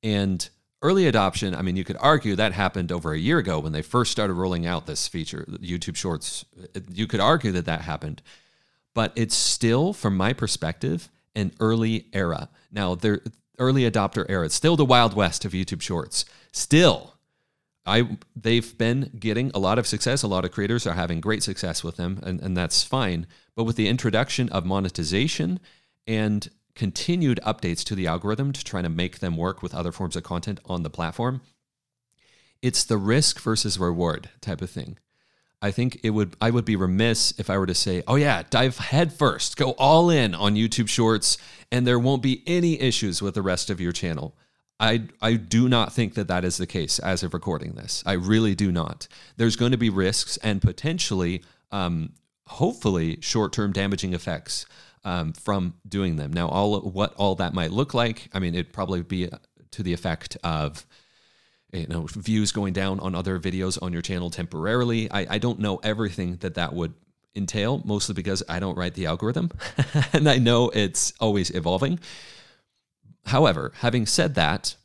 And 0.02 0.48
early 0.82 1.06
adoption, 1.06 1.54
I 1.54 1.62
mean, 1.62 1.76
you 1.76 1.84
could 1.84 1.96
argue 2.00 2.36
that 2.36 2.52
happened 2.52 2.90
over 2.90 3.12
a 3.12 3.18
year 3.18 3.38
ago 3.38 3.58
when 3.58 3.72
they 3.72 3.82
first 3.82 4.12
started 4.12 4.34
rolling 4.34 4.66
out 4.66 4.86
this 4.86 5.08
feature, 5.08 5.44
YouTube 5.48 5.96
Shorts. 5.96 6.44
You 6.90 7.06
could 7.06 7.20
argue 7.20 7.52
that 7.52 7.66
that 7.66 7.82
happened, 7.82 8.22
but 8.94 9.12
it's 9.16 9.34
still, 9.34 9.92
from 9.92 10.16
my 10.16 10.32
perspective, 10.32 11.10
an 11.34 11.52
early 11.60 12.06
era. 12.12 12.48
Now, 12.72 12.94
there 12.94 13.20
early 13.60 13.82
adopter 13.88 14.26
era. 14.28 14.46
It's 14.46 14.54
still 14.54 14.74
the 14.74 14.84
wild 14.84 15.14
west 15.14 15.44
of 15.44 15.52
YouTube 15.52 15.82
Shorts. 15.82 16.24
Still, 16.50 17.14
I 17.86 18.16
they've 18.34 18.76
been 18.76 19.12
getting 19.18 19.52
a 19.54 19.58
lot 19.60 19.78
of 19.78 19.86
success. 19.86 20.22
A 20.22 20.28
lot 20.28 20.44
of 20.44 20.50
creators 20.50 20.87
are 20.87 20.94
having 20.94 21.20
great 21.20 21.44
success 21.44 21.84
with 21.84 21.96
them, 21.96 22.18
and, 22.25 22.40
and 22.40 22.56
that's 22.56 22.82
fine. 22.82 23.26
But 23.54 23.64
with 23.64 23.76
the 23.76 23.88
introduction 23.88 24.49
of 24.49 24.64
monetization 24.64 25.60
and 26.06 26.50
continued 26.74 27.40
updates 27.44 27.84
to 27.84 27.94
the 27.94 28.06
algorithm 28.06 28.52
to 28.52 28.64
try 28.64 28.82
to 28.82 28.88
make 28.88 29.18
them 29.18 29.36
work 29.36 29.62
with 29.62 29.74
other 29.74 29.92
forms 29.92 30.16
of 30.16 30.22
content 30.22 30.60
on 30.66 30.82
the 30.82 30.90
platform, 30.90 31.40
it's 32.62 32.84
the 32.84 32.98
risk 32.98 33.40
versus 33.40 33.78
reward 33.78 34.30
type 34.40 34.60
of 34.60 34.70
thing. 34.70 34.98
I 35.62 35.70
think 35.70 36.00
it 36.02 36.10
would 36.10 36.36
I 36.40 36.50
would 36.50 36.64
be 36.64 36.76
remiss 36.76 37.34
if 37.38 37.50
I 37.50 37.58
were 37.58 37.66
to 37.66 37.74
say, 37.74 38.02
"Oh 38.06 38.16
yeah, 38.16 38.44
dive 38.48 38.78
headfirst, 38.78 39.56
go 39.56 39.72
all 39.72 40.08
in 40.08 40.34
on 40.34 40.54
YouTube 40.54 40.88
Shorts 40.88 41.36
and 41.70 41.86
there 41.86 41.98
won't 41.98 42.22
be 42.22 42.42
any 42.46 42.80
issues 42.80 43.20
with 43.20 43.34
the 43.34 43.42
rest 43.42 43.68
of 43.68 43.80
your 43.80 43.92
channel." 43.92 44.34
I, 44.80 45.02
I 45.20 45.34
do 45.34 45.68
not 45.68 45.92
think 45.92 46.14
that 46.14 46.28
that 46.28 46.42
is 46.42 46.56
the 46.56 46.66
case 46.66 46.98
as 46.98 47.22
of 47.22 47.34
recording 47.34 47.72
this. 47.72 48.02
I 48.06 48.14
really 48.14 48.54
do 48.54 48.72
not. 48.72 49.06
There's 49.36 49.54
going 49.54 49.72
to 49.72 49.78
be 49.78 49.90
risks 49.90 50.38
and 50.38 50.62
potentially, 50.62 51.42
um, 51.70 52.14
hopefully, 52.46 53.18
short 53.20 53.52
term 53.52 53.72
damaging 53.72 54.14
effects 54.14 54.64
um, 55.04 55.33
from 55.33 55.75
doing 55.88 56.16
them. 56.16 56.33
Now, 56.33 56.49
all 56.49 56.80
what 56.80 57.14
all 57.14 57.35
that 57.37 57.54
might 57.54 57.71
look 57.71 57.95
like, 57.95 58.28
I 58.33 58.38
mean, 58.38 58.54
it'd 58.54 58.73
probably 58.73 59.02
be 59.02 59.28
to 59.73 59.83
the 59.83 59.92
effect 59.92 60.37
of 60.42 60.85
you 61.73 61.87
know 61.87 62.07
views 62.11 62.52
going 62.52 62.73
down 62.73 63.00
on 63.00 63.14
other 63.14 63.38
videos 63.38 63.80
on 63.83 63.92
your 63.92 64.02
channel 64.02 64.30
temporarily. 64.30 65.11
I, 65.11 65.26
I 65.30 65.38
don't 65.38 65.61
know 65.61 65.76
everything 65.83 66.37
that 66.37 66.54
that 66.54 66.75
would 66.75 66.95
entail, 67.35 67.83
mostly 67.85 68.14
because 68.14 68.42
I 68.49 68.61
don't 68.61 68.76
write 68.76 68.95
the 68.95 69.07
algorithm, 69.07 69.50
and 70.12 70.28
I 70.28 70.38
know 70.38 70.71
it's 70.71 71.12
always 71.21 71.50
evolving. 71.50 72.00
However, 73.26 73.73
having 73.76 74.07
said 74.07 74.35
that, 74.35 74.76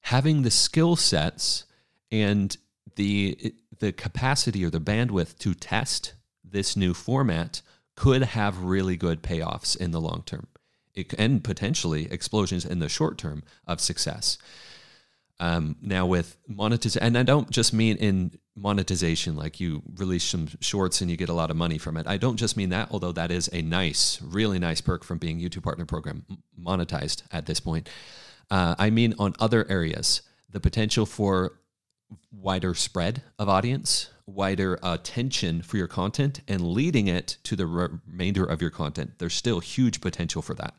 having 0.00 0.42
the 0.42 0.50
skill 0.50 0.96
sets 0.96 1.64
and 2.10 2.56
the 2.96 3.54
the 3.78 3.92
capacity 3.92 4.64
or 4.64 4.70
the 4.70 4.80
bandwidth 4.80 5.38
to 5.38 5.54
test 5.54 6.14
this 6.44 6.76
new 6.76 6.94
format 6.94 7.62
could 8.00 8.22
have 8.22 8.62
really 8.62 8.96
good 8.96 9.22
payoffs 9.22 9.76
in 9.76 9.90
the 9.90 10.00
long 10.00 10.22
term 10.24 10.46
it, 10.94 11.12
and 11.18 11.44
potentially 11.44 12.10
explosions 12.10 12.64
in 12.64 12.78
the 12.78 12.88
short 12.88 13.18
term 13.18 13.42
of 13.66 13.78
success. 13.78 14.38
Um, 15.38 15.76
now 15.82 16.06
with 16.06 16.38
monetization, 16.48 17.02
and 17.02 17.18
I 17.18 17.24
don't 17.24 17.50
just 17.50 17.74
mean 17.74 17.98
in 17.98 18.38
monetization, 18.56 19.36
like 19.36 19.60
you 19.60 19.82
release 19.96 20.24
some 20.24 20.48
shorts 20.60 21.02
and 21.02 21.10
you 21.10 21.18
get 21.18 21.28
a 21.28 21.34
lot 21.34 21.50
of 21.50 21.58
money 21.58 21.76
from 21.76 21.98
it. 21.98 22.06
I 22.06 22.16
don't 22.16 22.38
just 22.38 22.56
mean 22.56 22.70
that, 22.70 22.88
although 22.90 23.12
that 23.12 23.30
is 23.30 23.50
a 23.52 23.60
nice, 23.60 24.18
really 24.22 24.58
nice 24.58 24.80
perk 24.80 25.04
from 25.04 25.18
being 25.18 25.38
YouTube 25.38 25.62
Partner 25.62 25.84
Program 25.84 26.24
monetized 26.58 27.24
at 27.30 27.44
this 27.44 27.60
point. 27.60 27.90
Uh, 28.50 28.76
I 28.78 28.88
mean, 28.88 29.14
on 29.18 29.34
other 29.38 29.70
areas, 29.70 30.22
the 30.48 30.60
potential 30.60 31.04
for 31.04 31.60
wider 32.32 32.74
spread 32.74 33.22
of 33.38 33.50
audience, 33.50 34.08
wider 34.34 34.78
attention 34.82 35.62
for 35.62 35.76
your 35.76 35.88
content, 35.88 36.40
and 36.48 36.60
leading 36.60 37.08
it 37.08 37.38
to 37.44 37.56
the 37.56 37.66
remainder 37.66 38.44
of 38.44 38.60
your 38.60 38.70
content. 38.70 39.12
There's 39.18 39.34
still 39.34 39.60
huge 39.60 40.00
potential 40.00 40.42
for 40.42 40.54
that. 40.54 40.74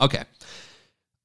Okay. 0.00 0.24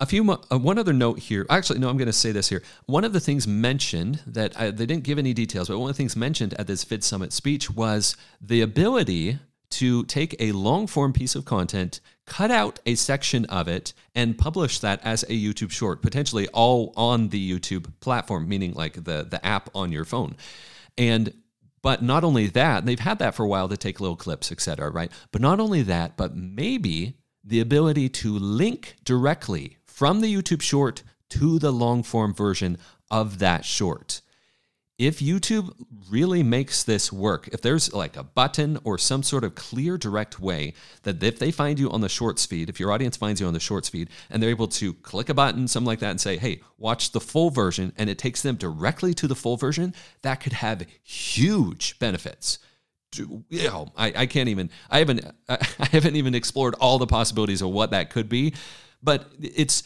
A 0.01 0.05
few, 0.05 0.31
uh, 0.31 0.57
one 0.57 0.77
other 0.77 0.93
note 0.93 1.19
here. 1.19 1.45
Actually, 1.49 1.79
no, 1.79 1.89
I'm 1.89 1.97
going 1.97 2.05
to 2.05 2.13
say 2.13 2.31
this 2.31 2.47
here. 2.47 2.63
One 2.85 3.03
of 3.03 3.11
the 3.11 3.19
things 3.19 3.45
mentioned 3.45 4.21
that 4.25 4.57
I, 4.57 4.71
they 4.71 4.85
didn't 4.85 5.03
give 5.03 5.19
any 5.19 5.33
details, 5.33 5.67
but 5.67 5.77
one 5.77 5.89
of 5.89 5.95
the 5.95 5.97
things 5.97 6.15
mentioned 6.15 6.53
at 6.53 6.67
this 6.67 6.85
Vid 6.85 7.03
Summit 7.03 7.33
speech 7.33 7.69
was 7.69 8.15
the 8.39 8.61
ability 8.61 9.39
to 9.71 10.03
take 10.05 10.35
a 10.39 10.51
long 10.53 10.87
form 10.87 11.13
piece 11.13 11.35
of 11.35 11.45
content, 11.45 11.99
cut 12.25 12.49
out 12.49 12.79
a 12.85 12.95
section 12.95 13.45
of 13.45 13.67
it, 13.67 13.93
and 14.15 14.37
publish 14.37 14.79
that 14.79 14.99
as 15.03 15.23
a 15.23 15.27
YouTube 15.27 15.71
short, 15.71 16.01
potentially 16.01 16.47
all 16.49 16.93
on 16.95 17.29
the 17.29 17.59
YouTube 17.59 17.91
platform, 17.99 18.47
meaning 18.47 18.73
like 18.73 19.03
the, 19.03 19.27
the 19.29 19.45
app 19.45 19.69
on 19.75 19.91
your 19.91 20.05
phone. 20.05 20.35
And 20.97 21.33
but 21.81 22.03
not 22.03 22.25
only 22.25 22.47
that, 22.47 22.85
they've 22.85 22.99
had 22.99 23.19
that 23.19 23.35
for 23.35 23.43
a 23.43 23.47
while 23.47 23.69
to 23.69 23.77
take 23.77 24.01
little 24.01 24.17
clips, 24.17 24.51
etc. 24.51 24.89
Right? 24.89 25.11
But 25.31 25.41
not 25.41 25.59
only 25.59 25.81
that, 25.83 26.17
but 26.17 26.35
maybe 26.35 27.17
the 27.43 27.59
ability 27.59 28.09
to 28.09 28.37
link 28.37 28.95
directly 29.03 29.77
from 29.85 30.21
the 30.21 30.33
YouTube 30.33 30.61
short 30.61 31.03
to 31.29 31.59
the 31.59 31.71
long 31.71 32.03
form 32.03 32.33
version 32.33 32.77
of 33.09 33.39
that 33.39 33.65
short 33.65 34.21
if 34.99 35.19
YouTube 35.19 35.73
really 36.09 36.43
makes 36.43 36.83
this 36.83 37.11
work, 37.11 37.47
if 37.53 37.61
there's 37.61 37.93
like 37.93 38.17
a 38.17 38.23
button 38.23 38.77
or 38.83 38.97
some 38.97 39.23
sort 39.23 39.45
of 39.45 39.55
clear, 39.55 39.97
direct 39.97 40.41
way 40.41 40.73
that 41.03 41.23
if 41.23 41.39
they 41.39 41.51
find 41.51 41.79
you 41.79 41.89
on 41.89 42.01
the 42.01 42.09
shorts 42.09 42.45
feed, 42.45 42.67
if 42.69 42.81
your 42.81 42.91
audience 42.91 43.15
finds 43.15 43.39
you 43.39 43.47
on 43.47 43.53
the 43.53 43.61
shorts 43.61 43.87
feed 43.87 44.09
and 44.29 44.43
they're 44.43 44.49
able 44.49 44.67
to 44.67 44.93
click 44.95 45.29
a 45.29 45.33
button, 45.33 45.69
something 45.69 45.87
like 45.87 45.99
that, 45.99 46.11
and 46.11 46.19
say, 46.19 46.35
hey, 46.35 46.59
watch 46.77 47.13
the 47.13 47.21
full 47.21 47.49
version, 47.49 47.93
and 47.97 48.09
it 48.09 48.17
takes 48.17 48.41
them 48.41 48.57
directly 48.57 49.13
to 49.13 49.25
the 49.25 49.35
full 49.35 49.55
version, 49.55 49.95
that 50.21 50.41
could 50.41 50.53
have 50.53 50.85
huge 51.01 51.97
benefits. 51.99 52.59
You 53.15 53.43
know, 53.49 53.93
I, 53.95 54.13
I 54.13 54.25
can't 54.25 54.49
even, 54.49 54.69
I 54.91 54.99
haven't, 54.99 55.25
I 55.49 55.87
haven't 55.91 56.17
even 56.17 56.35
explored 56.35 56.75
all 56.75 56.97
the 56.97 57.07
possibilities 57.07 57.61
of 57.61 57.69
what 57.69 57.91
that 57.91 58.09
could 58.09 58.27
be, 58.27 58.53
but 59.01 59.31
it's 59.39 59.83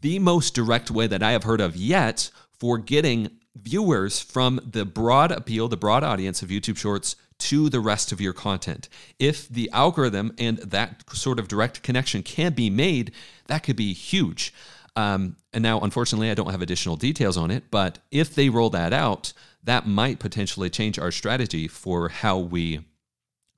the 0.00 0.18
most 0.20 0.54
direct 0.54 0.90
way 0.90 1.06
that 1.06 1.22
I 1.22 1.32
have 1.32 1.44
heard 1.44 1.60
of 1.60 1.76
yet 1.76 2.30
for 2.58 2.78
getting 2.78 3.30
viewers 3.56 4.20
from 4.20 4.60
the 4.64 4.84
broad 4.84 5.30
appeal, 5.30 5.68
the 5.68 5.76
broad 5.76 6.02
audience 6.02 6.42
of 6.42 6.48
YouTube 6.48 6.76
Shorts 6.76 7.16
to 7.38 7.68
the 7.68 7.80
rest 7.80 8.12
of 8.12 8.20
your 8.20 8.32
content. 8.32 8.88
If 9.18 9.48
the 9.48 9.70
algorithm 9.72 10.34
and 10.38 10.58
that 10.58 11.04
sort 11.12 11.38
of 11.38 11.48
direct 11.48 11.82
connection 11.82 12.22
can 12.22 12.52
be 12.52 12.70
made, 12.70 13.12
that 13.46 13.62
could 13.62 13.76
be 13.76 13.92
huge. 13.92 14.54
Um, 14.96 15.36
and 15.52 15.62
now, 15.62 15.80
unfortunately, 15.80 16.30
I 16.30 16.34
don't 16.34 16.50
have 16.50 16.62
additional 16.62 16.96
details 16.96 17.36
on 17.36 17.50
it, 17.50 17.64
but 17.70 17.98
if 18.10 18.34
they 18.34 18.48
roll 18.48 18.70
that 18.70 18.92
out, 18.92 19.32
that 19.64 19.86
might 19.86 20.18
potentially 20.18 20.70
change 20.70 20.98
our 20.98 21.10
strategy 21.10 21.66
for 21.66 22.08
how 22.08 22.38
we 22.38 22.84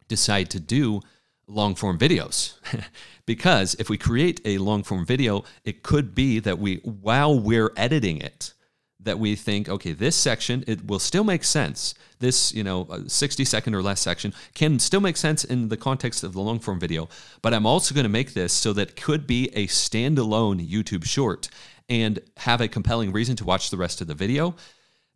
decide 0.08 0.50
to 0.50 0.60
do 0.60 1.02
long 1.46 1.74
form 1.74 1.98
videos. 1.98 2.54
because 3.26 3.74
if 3.78 3.90
we 3.90 3.98
create 3.98 4.40
a 4.44 4.58
long 4.58 4.82
form 4.82 5.04
video, 5.04 5.44
it 5.64 5.82
could 5.82 6.14
be 6.14 6.38
that 6.38 6.58
we, 6.58 6.76
while 6.76 7.38
we're 7.38 7.72
editing 7.76 8.18
it, 8.18 8.54
that 9.06 9.18
we 9.18 9.36
think, 9.36 9.68
okay, 9.68 9.92
this 9.92 10.16
section, 10.16 10.64
it 10.66 10.86
will 10.86 10.98
still 10.98 11.24
make 11.24 11.44
sense. 11.44 11.94
This, 12.18 12.52
you 12.52 12.64
know, 12.64 12.86
uh, 12.90 13.00
60 13.06 13.44
second 13.44 13.74
or 13.74 13.82
less 13.82 14.00
section 14.00 14.34
can 14.54 14.78
still 14.78 15.00
make 15.00 15.16
sense 15.16 15.44
in 15.44 15.68
the 15.68 15.76
context 15.76 16.24
of 16.24 16.32
the 16.32 16.40
long 16.40 16.58
form 16.58 16.78
video, 16.78 17.08
but 17.40 17.54
I'm 17.54 17.66
also 17.66 17.94
going 17.94 18.04
to 18.04 18.10
make 18.10 18.34
this 18.34 18.52
so 18.52 18.72
that 18.74 18.90
it 18.90 18.96
could 18.96 19.26
be 19.26 19.48
a 19.54 19.66
standalone 19.68 20.68
YouTube 20.68 21.04
short 21.04 21.48
and 21.88 22.18
have 22.38 22.60
a 22.60 22.68
compelling 22.68 23.12
reason 23.12 23.36
to 23.36 23.44
watch 23.44 23.70
the 23.70 23.76
rest 23.76 24.00
of 24.00 24.08
the 24.08 24.14
video. 24.14 24.56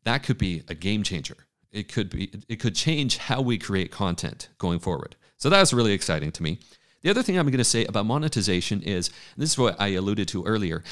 That 0.05 0.23
could 0.23 0.39
be 0.39 0.63
a 0.69 0.75
game 0.75 1.03
changer. 1.03 1.37
It 1.73 1.93
could 1.93 2.11
be, 2.11 2.31
it 2.49 2.57
could 2.57 2.75
change 2.75 3.17
how 3.17 3.41
we 3.41 3.59
create 3.59 3.91
content 3.91 4.49
going 4.59 4.79
forward. 4.79 5.17
So 5.37 5.51
that's 5.51 5.73
really 5.73 5.93
exciting 5.93 6.33
to 6.33 6.43
me. 6.43 6.61
The 7.03 7.11
other 7.11 7.23
thing 7.23 7.39
I'm 7.39 7.47
going 7.47 7.59
to 7.59 7.65
say 7.65 7.87
about 7.87 8.07
monetization 8.07 8.83
is, 8.83 9.11
this 9.37 9.51
is 9.51 9.59
what 9.59 9.81
I 9.81 9.89
alluded 9.89 10.29
to 10.29 10.45
earlier 10.45 10.85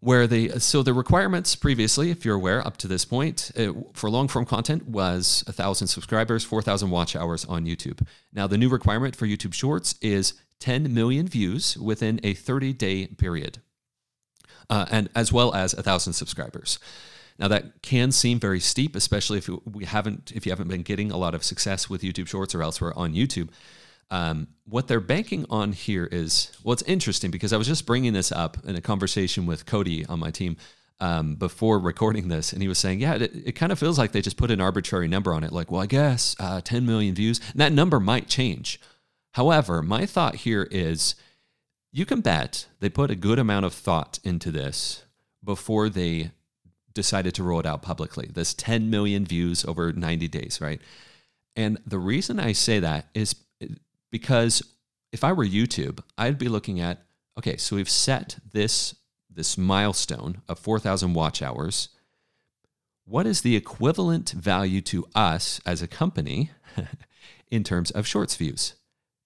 where 0.00 0.26
they 0.26 0.48
so 0.58 0.82
the 0.82 0.94
requirements 0.94 1.54
previously 1.54 2.10
if 2.10 2.24
you're 2.24 2.36
aware 2.36 2.66
up 2.66 2.76
to 2.78 2.88
this 2.88 3.04
point 3.04 3.50
it, 3.54 3.72
for 3.92 4.10
long 4.10 4.28
form 4.28 4.46
content 4.46 4.88
was 4.88 5.44
1000 5.46 5.86
subscribers 5.86 6.42
4000 6.42 6.90
watch 6.90 7.14
hours 7.14 7.44
on 7.44 7.66
youtube. 7.66 8.06
Now 8.32 8.46
the 8.46 8.58
new 8.58 8.68
requirement 8.68 9.14
for 9.14 9.26
youtube 9.26 9.54
shorts 9.54 9.94
is 10.00 10.34
10 10.60 10.92
million 10.92 11.28
views 11.28 11.76
within 11.78 12.20
a 12.22 12.34
30 12.34 12.72
day 12.72 13.06
period 13.06 13.58
uh, 14.68 14.86
and 14.90 15.08
as 15.14 15.32
well 15.32 15.54
as 15.54 15.74
1000 15.74 16.12
subscribers. 16.12 16.78
Now 17.38 17.48
that 17.48 17.82
can 17.82 18.10
seem 18.10 18.40
very 18.40 18.60
steep 18.60 18.96
especially 18.96 19.38
if 19.38 19.48
we 19.66 19.84
haven't 19.84 20.32
if 20.34 20.46
you 20.46 20.52
haven't 20.52 20.68
been 20.68 20.82
getting 20.82 21.12
a 21.12 21.16
lot 21.18 21.34
of 21.34 21.44
success 21.44 21.88
with 21.90 22.02
youtube 22.02 22.28
shorts 22.28 22.54
or 22.54 22.62
elsewhere 22.62 22.92
on 22.96 23.14
youtube 23.14 23.48
um, 24.10 24.48
what 24.64 24.88
they're 24.88 25.00
banking 25.00 25.46
on 25.50 25.72
here 25.72 26.08
is 26.10 26.52
well, 26.62 26.72
it's 26.72 26.82
interesting 26.82 27.30
because 27.30 27.52
I 27.52 27.56
was 27.56 27.66
just 27.66 27.86
bringing 27.86 28.12
this 28.12 28.32
up 28.32 28.56
in 28.64 28.76
a 28.76 28.80
conversation 28.80 29.46
with 29.46 29.66
Cody 29.66 30.04
on 30.06 30.18
my 30.18 30.30
team 30.30 30.56
um, 31.00 31.36
before 31.36 31.78
recording 31.78 32.28
this, 32.28 32.52
and 32.52 32.60
he 32.60 32.68
was 32.68 32.78
saying, 32.78 33.00
"Yeah, 33.00 33.14
it, 33.14 33.32
it, 33.34 33.52
kind 33.52 33.72
of 33.72 33.78
feels 33.78 33.98
like 33.98 34.12
they 34.12 34.20
just 34.20 34.36
put 34.36 34.50
an 34.50 34.60
arbitrary 34.60 35.08
number 35.08 35.32
on 35.32 35.44
it. 35.44 35.52
Like, 35.52 35.70
well, 35.70 35.80
I 35.80 35.86
guess 35.86 36.36
uh, 36.38 36.60
10 36.62 36.84
million 36.84 37.14
views. 37.14 37.40
And 37.52 37.60
that 37.60 37.72
number 37.72 37.98
might 37.98 38.28
change. 38.28 38.80
However, 39.32 39.82
my 39.82 40.06
thought 40.06 40.36
here 40.36 40.68
is, 40.70 41.14
you 41.92 42.04
can 42.04 42.20
bet 42.20 42.66
they 42.80 42.88
put 42.88 43.10
a 43.10 43.16
good 43.16 43.38
amount 43.38 43.64
of 43.64 43.72
thought 43.72 44.18
into 44.24 44.50
this 44.50 45.04
before 45.42 45.88
they 45.88 46.32
decided 46.92 47.34
to 47.34 47.42
roll 47.42 47.60
it 47.60 47.66
out 47.66 47.82
publicly. 47.82 48.28
This 48.32 48.52
10 48.54 48.90
million 48.90 49.24
views 49.24 49.64
over 49.64 49.92
90 49.92 50.28
days, 50.28 50.60
right? 50.60 50.80
And 51.56 51.78
the 51.86 51.98
reason 51.98 52.38
I 52.38 52.52
say 52.52 52.80
that 52.80 53.06
is 53.14 53.34
because 54.10 54.62
if 55.12 55.24
I 55.24 55.32
were 55.32 55.44
YouTube, 55.44 56.00
I'd 56.16 56.38
be 56.38 56.48
looking 56.48 56.80
at 56.80 57.02
okay, 57.38 57.56
so 57.56 57.76
we've 57.76 57.88
set 57.88 58.38
this 58.52 58.94
this 59.32 59.56
milestone 59.56 60.42
of 60.48 60.58
4,000 60.58 61.14
watch 61.14 61.40
hours. 61.40 61.90
What 63.04 63.26
is 63.26 63.40
the 63.40 63.56
equivalent 63.56 64.30
value 64.30 64.80
to 64.82 65.06
us 65.14 65.60
as 65.64 65.82
a 65.82 65.88
company 65.88 66.50
in 67.50 67.64
terms 67.64 67.90
of 67.90 68.06
shorts 68.06 68.36
views? 68.36 68.74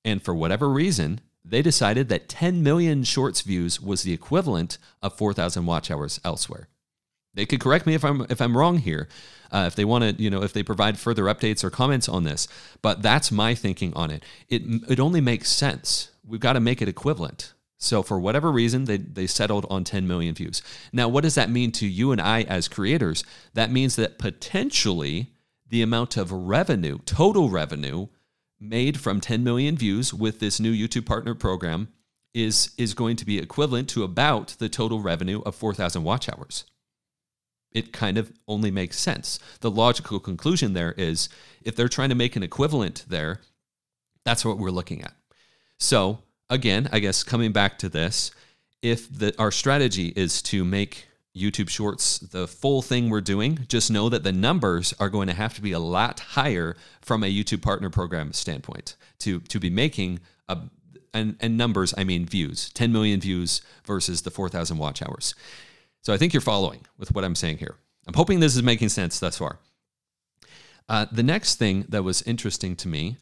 And 0.05 0.23
for 0.23 0.35
whatever 0.35 0.69
reason, 0.69 1.21
they 1.45 1.63
decided 1.63 2.09
that 2.09 2.29
10 2.29 2.63
million 2.63 3.05
shorts 3.05 3.41
views 3.41 3.81
was 3.81 4.03
the 4.03 4.13
equivalent 4.13 4.79
of 5.03 5.17
4,000 5.17 5.67
watch 5.67 5.91
hours 5.91 6.21
elsewhere. 6.25 6.69
They 7.35 7.47
could 7.47 7.61
correct 7.61 7.87
me 7.87 7.95
if 7.95 8.05
I'm 8.05 8.23
if 8.31 8.41
I'm 8.41 8.57
wrong 8.57 8.79
here, 8.79 9.09
uh, 9.51 9.65
if 9.67 9.75
they 9.75 9.85
want 9.85 10.05
to, 10.05 10.23
you 10.23 10.31
know, 10.31 10.43
if 10.43 10.53
they 10.53 10.63
provide 10.63 10.99
further 10.99 11.25
updates 11.25 11.65
or 11.65 11.71
comments 11.71 12.09
on 12.09 12.25
this. 12.25 12.47
But 12.81 13.03
that's 13.03 13.33
my 13.33 13.55
thinking 13.55 13.93
on 13.95 14.11
it. 14.11 14.25
It 14.49 14.63
it 14.89 15.01
only 15.01 15.21
makes 15.21 15.51
sense. 15.51 16.11
We've 16.27 16.41
got 16.41 16.55
to 16.55 16.61
make 16.61 16.81
it 16.81 16.89
equivalent. 16.89 17.53
So 17.77 18.03
for 18.03 18.19
whatever 18.19 18.51
reason, 18.53 18.85
they 18.85 18.99
they 18.99 19.27
settled 19.27 19.67
on 19.69 19.85
10 19.85 20.07
million 20.07 20.35
views. 20.35 20.63
Now, 20.93 21.09
what 21.09 21.23
does 21.23 21.35
that 21.35 21.51
mean 21.51 21.73
to 21.73 21.87
you 21.87 22.13
and 22.13 22.21
I 22.21 22.43
as 22.43 22.69
creators? 22.69 23.25
That 23.55 23.71
means 23.71 23.97
that 23.97 24.19
potentially 24.19 25.33
the 25.69 25.83
amount 25.83 26.17
of 26.17 26.31
revenue, 26.31 26.99
total 27.05 27.51
revenue, 27.51 28.07
made 28.61 29.01
from 29.01 29.21
10 29.21 29.43
million 29.43 29.77
views 29.77 30.15
with 30.15 30.39
this 30.39 30.61
new 30.61 30.73
YouTube 30.73 31.05
partner 31.05 31.35
program 31.35 31.89
is 32.33 32.71
is 32.79 32.95
going 32.95 33.17
to 33.17 33.27
be 33.27 33.39
equivalent 33.39 33.89
to 33.89 34.05
about 34.05 34.57
the 34.59 34.69
total 34.69 35.01
revenue 35.01 35.43
of 35.43 35.55
4,000 35.55 36.03
watch 36.05 36.29
hours 36.29 36.65
it 37.75 37.93
kind 37.93 38.17
of 38.17 38.33
only 38.49 38.71
makes 38.71 38.99
sense. 38.99 39.39
The 39.61 39.71
logical 39.71 40.21
conclusion 40.21 40.73
there 40.73 40.93
is 40.93 41.29
if 41.63 41.77
they're 41.77 41.89
trying 41.89 42.11
to 42.11 42.15
make 42.15 42.37
an 42.37 42.43
equivalent 42.43 43.05
there, 43.09 43.41
that's 44.25 44.45
what 44.45 44.59
we're 44.59 44.71
looking 44.71 45.03
at. 45.03 45.13
So, 45.79 46.21
again, 46.49 46.89
I 46.93 47.01
guess 47.01 47.25
coming 47.25 47.53
back 47.53 47.79
to 47.79 47.89
this, 47.89 48.31
if 48.81 49.13
the, 49.13 49.35
our 49.39 49.51
strategy 49.51 50.13
is 50.15 50.41
to 50.43 50.65
make 50.65 51.09
YouTube 51.37 51.69
Shorts 51.69 52.19
the 52.19 52.47
full 52.47 52.81
thing 52.81 53.11
we're 53.11 53.21
doing, 53.21 53.67
just 53.69 53.91
know 53.91 54.09
that 54.09 54.23
the 54.23 54.33
numbers 54.33 54.95
are 55.01 55.09
going 55.09 55.27
to 55.27 55.35
have 55.35 55.55
to 55.55 55.61
be 55.61 55.73
a 55.73 55.79
lot 55.81 56.21
higher 56.21 56.77
from 57.01 57.25
a 57.25 57.33
YouTube 57.33 57.61
partner 57.61 57.91
program 57.91 58.33
standpoint 58.33 58.95
to, 59.19 59.41
to 59.41 59.59
be 59.59 59.69
making 59.69 60.21
a 60.49 60.59
and, 61.15 61.37
and 61.41 61.57
numbers, 61.57 61.95
I 61.97 62.05
mean 62.05 62.27
views, 62.27 62.71
10 62.71 62.93
million 62.93 63.21
views 63.21 63.63
versus 63.87 64.23
the 64.23 64.31
4,000 64.31 64.77
watch 64.77 65.01
hours. 65.01 65.35
So 66.05 66.13
I 66.13 66.19
think 66.19 66.35
you're 66.35 66.43
following 66.43 66.81
with 66.99 67.15
what 67.15 67.25
I'm 67.25 67.35
saying 67.35 67.59
here. 67.59 67.77
I'm 68.07 68.15
hoping 68.15 68.39
this 68.39 68.55
is 68.55 68.63
making 68.63 68.91
sense 68.91 69.19
thus 69.19 69.39
far. 69.39 69.59
Uh, 70.87 71.07
the 71.11 71.23
next 71.23 71.55
thing 71.57 71.87
that 71.89 72.03
was 72.03 72.21
interesting 72.23 72.77
to 72.77 72.89
me 72.89 73.17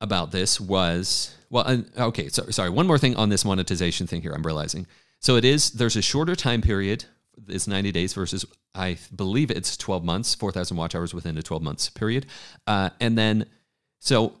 about 0.00 0.32
this 0.32 0.58
was 0.58 1.36
well, 1.50 1.64
uh, 1.66 2.02
okay, 2.08 2.28
so, 2.30 2.44
sorry, 2.50 2.70
one 2.70 2.86
more 2.86 2.98
thing 2.98 3.14
on 3.16 3.28
this 3.28 3.44
monetization 3.44 4.06
thing 4.06 4.22
here. 4.22 4.32
I'm 4.32 4.42
realizing. 4.42 4.86
So 5.20 5.36
it 5.36 5.44
is 5.44 5.70
there's 5.72 5.96
a 5.96 6.02
shorter 6.02 6.34
time 6.34 6.62
period. 6.62 7.04
It's 7.46 7.68
90 7.68 7.92
days 7.92 8.14
versus 8.14 8.46
I 8.74 8.96
believe 9.14 9.50
it's 9.50 9.76
12 9.76 10.02
months, 10.02 10.34
4,000 10.34 10.76
watch 10.76 10.94
hours 10.94 11.12
within 11.12 11.36
a 11.36 11.42
12 11.42 11.62
months 11.62 11.90
period, 11.90 12.26
uh, 12.66 12.90
and 13.00 13.18
then 13.18 13.46
so 14.00 14.40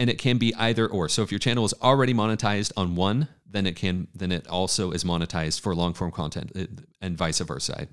and 0.00 0.08
it 0.08 0.18
can 0.18 0.38
be 0.38 0.52
either 0.54 0.88
or. 0.88 1.10
So 1.10 1.22
if 1.22 1.30
your 1.30 1.38
channel 1.38 1.64
is 1.66 1.74
already 1.82 2.14
monetized 2.14 2.72
on 2.74 2.96
one, 2.96 3.28
then 3.48 3.66
it 3.66 3.76
can 3.76 4.08
then 4.14 4.32
it 4.32 4.48
also 4.48 4.92
is 4.92 5.04
monetized 5.04 5.60
for 5.60 5.74
long 5.74 5.92
form 5.92 6.10
content, 6.10 6.50
and 7.02 7.16
vice 7.16 7.38
versa. 7.40 7.86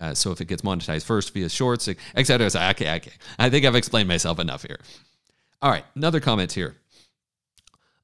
Uh, 0.00 0.14
so 0.14 0.32
if 0.32 0.40
it 0.40 0.46
gets 0.46 0.62
monetized 0.62 1.04
first 1.04 1.34
via 1.34 1.50
shorts, 1.50 1.86
etc. 2.16 2.46
Okay, 2.70 2.90
okay. 2.96 3.12
I 3.38 3.50
think 3.50 3.66
I've 3.66 3.76
explained 3.76 4.08
myself 4.08 4.38
enough 4.38 4.62
here. 4.62 4.80
All 5.60 5.70
right, 5.70 5.84
another 5.94 6.18
comment 6.18 6.52
here. 6.52 6.76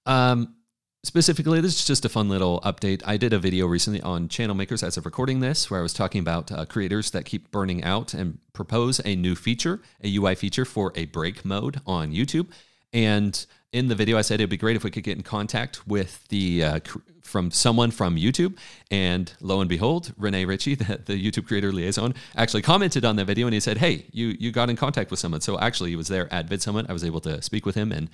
Um, 0.04 0.56
specifically, 1.02 1.62
this 1.62 1.78
is 1.78 1.86
just 1.86 2.04
a 2.04 2.10
fun 2.10 2.28
little 2.28 2.60
update. 2.60 3.00
I 3.06 3.16
did 3.16 3.32
a 3.32 3.38
video 3.38 3.66
recently 3.66 4.02
on 4.02 4.28
channel 4.28 4.54
makers 4.54 4.82
as 4.82 4.98
of 4.98 5.06
recording 5.06 5.40
this, 5.40 5.70
where 5.70 5.80
I 5.80 5.82
was 5.82 5.94
talking 5.94 6.20
about 6.20 6.52
uh, 6.52 6.66
creators 6.66 7.10
that 7.12 7.25
keep 7.25 7.50
burning 7.50 7.82
out 7.82 8.12
and 8.12 8.38
propose 8.52 9.00
a 9.06 9.16
new 9.16 9.34
feature, 9.34 9.80
a 10.04 10.14
UI 10.14 10.34
feature 10.34 10.66
for 10.66 10.92
a 10.94 11.06
break 11.06 11.42
mode 11.42 11.80
on 11.86 12.12
YouTube. 12.12 12.48
And 12.96 13.44
in 13.74 13.88
the 13.88 13.94
video, 13.94 14.16
I 14.16 14.22
said 14.22 14.40
it'd 14.40 14.48
be 14.48 14.56
great 14.56 14.74
if 14.74 14.82
we 14.82 14.90
could 14.90 15.04
get 15.04 15.18
in 15.18 15.22
contact 15.22 15.86
with 15.86 16.26
the 16.28 16.64
uh, 16.64 16.80
from 17.20 17.50
someone 17.50 17.90
from 17.90 18.16
YouTube. 18.16 18.56
And 18.90 19.30
lo 19.42 19.60
and 19.60 19.68
behold, 19.68 20.14
Rene 20.16 20.46
Ritchie, 20.46 20.74
the, 20.76 21.02
the, 21.04 21.12
YouTube 21.12 21.46
creator 21.46 21.72
liaison, 21.72 22.14
actually 22.36 22.62
commented 22.62 23.04
on 23.04 23.16
that 23.16 23.26
video 23.26 23.46
and 23.46 23.52
he 23.52 23.60
said, 23.60 23.76
"Hey, 23.76 24.06
you 24.12 24.28
you 24.40 24.50
got 24.50 24.70
in 24.70 24.76
contact 24.76 25.10
with 25.10 25.20
someone." 25.20 25.42
So 25.42 25.60
actually, 25.60 25.90
he 25.90 25.96
was 25.96 26.08
there 26.08 26.32
at 26.32 26.48
Vid 26.48 26.62
Summit. 26.62 26.86
I 26.88 26.94
was 26.94 27.04
able 27.04 27.20
to 27.20 27.42
speak 27.42 27.66
with 27.66 27.74
him, 27.74 27.92
and 27.92 28.08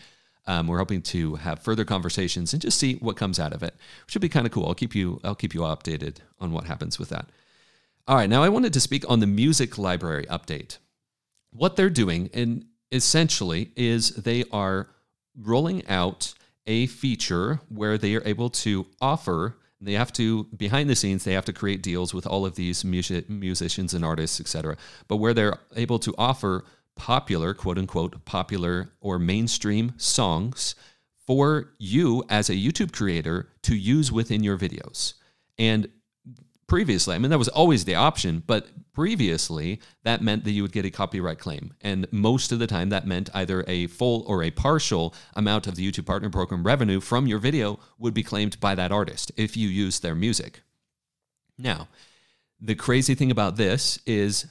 um, 0.48 0.66
we're 0.66 0.78
hoping 0.78 1.00
to 1.02 1.36
have 1.36 1.60
further 1.60 1.84
conversations 1.84 2.52
and 2.52 2.60
just 2.60 2.76
see 2.76 2.96
what 2.96 3.16
comes 3.16 3.38
out 3.38 3.52
of 3.52 3.62
it. 3.62 3.76
Should 4.08 4.22
be 4.22 4.28
kind 4.28 4.46
of 4.46 4.52
cool. 4.52 4.66
I'll 4.66 4.74
keep 4.74 4.96
you 4.96 5.20
I'll 5.22 5.36
keep 5.36 5.54
you 5.54 5.60
updated 5.60 6.16
on 6.40 6.50
what 6.50 6.64
happens 6.64 6.98
with 6.98 7.10
that. 7.10 7.28
All 8.08 8.16
right, 8.16 8.28
now 8.28 8.42
I 8.42 8.48
wanted 8.48 8.72
to 8.72 8.80
speak 8.80 9.08
on 9.08 9.20
the 9.20 9.28
music 9.28 9.78
library 9.78 10.26
update. 10.28 10.78
What 11.52 11.76
they're 11.76 11.88
doing, 11.88 12.30
and 12.34 12.64
essentially, 12.92 13.70
is 13.76 14.11
they 14.11 14.44
are 14.52 14.88
rolling 15.37 15.87
out 15.88 16.34
a 16.66 16.87
feature 16.87 17.61
where 17.68 17.99
they 17.99 18.14
are 18.14 18.22
able 18.25 18.50
to 18.50 18.87
offer 19.00 19.56
they 19.80 19.94
have 19.94 20.12
to 20.12 20.44
behind 20.56 20.88
the 20.88 20.94
scenes 20.94 21.25
they 21.25 21.32
have 21.32 21.44
to 21.44 21.52
create 21.52 21.82
deals 21.82 22.14
with 22.14 22.25
all 22.25 22.46
of 22.46 22.54
these 22.54 22.84
music, 22.84 23.28
musicians 23.28 23.94
and 23.94 24.04
artists 24.04 24.38
etc 24.38 24.76
but 25.08 25.16
where 25.16 25.34
they're 25.34 25.58
able 25.75 25.99
to 25.99 26.14
offer 26.18 26.64
popular 26.94 27.52
quote 27.52 27.78
unquote 27.78 28.25
popular 28.25 28.92
or 29.00 29.18
mainstream 29.18 29.92
songs 29.96 30.76
for 31.26 31.72
you 31.78 32.22
as 32.28 32.49
a 32.49 32.54
youtube 32.54 32.92
creator 32.92 33.49
to 33.62 33.76
use 33.76 34.12
within 34.12 34.42
your 34.42 34.58
videos. 34.58 35.14
And 35.58 35.88
previously. 36.72 37.14
I 37.14 37.18
mean, 37.18 37.28
that 37.28 37.38
was 37.38 37.48
always 37.48 37.84
the 37.84 37.96
option, 37.96 38.42
but 38.46 38.66
previously 38.94 39.78
that 40.04 40.22
meant 40.22 40.44
that 40.44 40.52
you 40.52 40.62
would 40.62 40.72
get 40.72 40.86
a 40.86 40.90
copyright 40.90 41.38
claim. 41.38 41.74
And 41.82 42.06
most 42.10 42.50
of 42.50 42.60
the 42.60 42.66
time, 42.66 42.88
that 42.88 43.06
meant 43.06 43.28
either 43.34 43.62
a 43.68 43.88
full 43.88 44.24
or 44.26 44.42
a 44.42 44.50
partial 44.50 45.14
amount 45.34 45.66
of 45.66 45.74
the 45.74 45.86
YouTube 45.86 46.06
Partner 46.06 46.30
Program 46.30 46.64
revenue 46.64 47.00
from 47.00 47.26
your 47.26 47.38
video 47.38 47.78
would 47.98 48.14
be 48.14 48.22
claimed 48.22 48.58
by 48.58 48.74
that 48.74 48.90
artist 48.90 49.30
if 49.36 49.54
you 49.54 49.68
use 49.68 50.00
their 50.00 50.14
music. 50.14 50.62
Now, 51.58 51.88
the 52.58 52.74
crazy 52.74 53.14
thing 53.14 53.30
about 53.30 53.56
this 53.56 53.98
is 54.06 54.46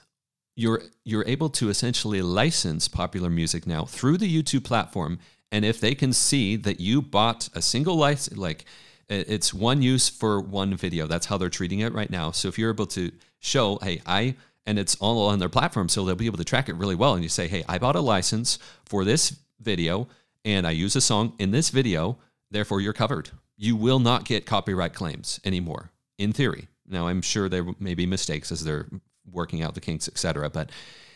you're 0.56 0.84
you're 1.04 1.26
able 1.26 1.50
to 1.50 1.70
essentially 1.70 2.22
license 2.22 2.88
popular 2.88 3.32
music 3.32 3.66
now 3.66 3.86
through 3.86 4.20
the 4.20 4.32
YouTube 4.32 4.64
platform 4.64 5.18
and 5.52 5.66
if 5.66 5.80
they 5.80 5.96
can 5.96 6.14
see 6.14 6.56
that 6.56 6.80
you 6.80 7.02
bought 7.02 7.50
a 7.56 7.64
single 7.64 7.96
license 7.96 8.38
like 8.38 8.66
it's 9.12 9.54
one 9.54 9.82
use 9.82 10.10
for 10.10 10.40
one 10.40 10.76
video. 10.76 11.08
That's 11.08 11.26
how 11.26 11.38
they're 11.38 11.50
treating 11.50 11.80
it 11.80 11.94
right 11.94 12.10
now. 12.10 12.32
So 12.32 12.48
if 12.48 12.58
you're 12.58 12.72
able 12.72 12.88
to 12.88 13.12
show, 13.40 13.78
hey, 13.82 14.02
I, 14.06 14.36
and 14.66 14.80
it's 14.80 14.96
all 14.96 15.28
on 15.28 15.40
their 15.40 15.50
platform, 15.50 15.90
so 15.90 16.06
they'll 16.06 16.16
be 16.16 16.28
able 16.28 16.38
to 16.38 16.46
track 16.46 16.70
it 16.70 16.76
really 16.76 16.96
well. 16.96 17.14
And 17.14 17.24
you 17.24 17.30
say, 17.30 17.48
hey, 17.48 17.64
I 17.68 17.78
bought 17.78 17.96
a 17.96 18.02
license 18.02 18.60
for 18.86 19.04
this 19.04 19.38
video 19.60 20.08
and 20.46 20.66
I 20.66 20.72
use 20.72 20.96
a 20.96 21.02
song 21.02 21.34
in 21.40 21.52
this 21.52 21.70
video, 21.70 22.18
therefore 22.50 22.82
you're 22.82 22.94
covered. 22.94 23.30
You 23.58 23.76
will 23.76 24.00
not 24.00 24.26
get 24.26 24.46
copyright 24.46 24.94
claims 24.94 25.40
anymore, 25.46 25.92
in 26.18 26.34
theory. 26.34 26.68
Now, 26.88 27.08
I'm 27.08 27.22
sure 27.22 27.48
there 27.48 27.66
may 27.80 27.94
be 27.94 28.06
mistakes 28.06 28.52
as 28.52 28.64
they're 28.64 28.88
working 29.30 29.62
out 29.62 29.76
the 29.76 29.82
kinks, 29.82 30.08
etc. 30.08 30.50
But 30.50 30.72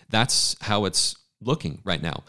that's 0.10 0.56
how 0.62 0.86
it's 0.86 1.18
looking 1.42 1.82
right 1.84 2.02
now. 2.02 2.24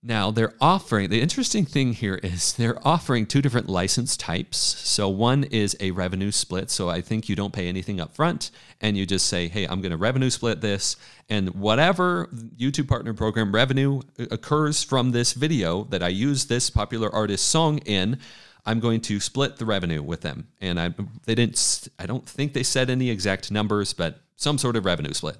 Now, 0.00 0.30
they're 0.30 0.54
offering 0.60 1.10
the 1.10 1.20
interesting 1.20 1.64
thing 1.64 1.92
here 1.92 2.20
is 2.22 2.52
they're 2.52 2.86
offering 2.86 3.26
two 3.26 3.42
different 3.42 3.68
license 3.68 4.16
types. 4.16 4.56
So, 4.56 5.08
one 5.08 5.42
is 5.44 5.76
a 5.80 5.90
revenue 5.90 6.30
split. 6.30 6.70
So, 6.70 6.88
I 6.88 7.00
think 7.00 7.28
you 7.28 7.34
don't 7.34 7.52
pay 7.52 7.68
anything 7.68 8.00
up 8.00 8.14
front 8.14 8.52
and 8.80 8.96
you 8.96 9.06
just 9.06 9.26
say, 9.26 9.48
hey, 9.48 9.66
I'm 9.66 9.80
going 9.80 9.90
to 9.90 9.96
revenue 9.96 10.30
split 10.30 10.60
this. 10.60 10.96
And 11.28 11.50
whatever 11.50 12.28
YouTube 12.56 12.86
Partner 12.86 13.12
Program 13.12 13.52
revenue 13.52 14.00
occurs 14.30 14.84
from 14.84 15.10
this 15.10 15.32
video 15.32 15.82
that 15.84 16.02
I 16.02 16.08
use 16.08 16.46
this 16.46 16.70
popular 16.70 17.12
artist 17.12 17.48
song 17.48 17.78
in, 17.78 18.20
I'm 18.64 18.78
going 18.78 19.00
to 19.02 19.18
split 19.18 19.56
the 19.56 19.66
revenue 19.66 20.02
with 20.02 20.20
them. 20.20 20.46
And 20.60 20.78
I, 20.78 20.94
they 21.24 21.34
didn't, 21.34 21.88
I 21.98 22.06
don't 22.06 22.28
think 22.28 22.52
they 22.52 22.62
said 22.62 22.88
any 22.88 23.10
exact 23.10 23.50
numbers, 23.50 23.94
but 23.94 24.20
some 24.36 24.58
sort 24.58 24.76
of 24.76 24.84
revenue 24.84 25.12
split. 25.12 25.38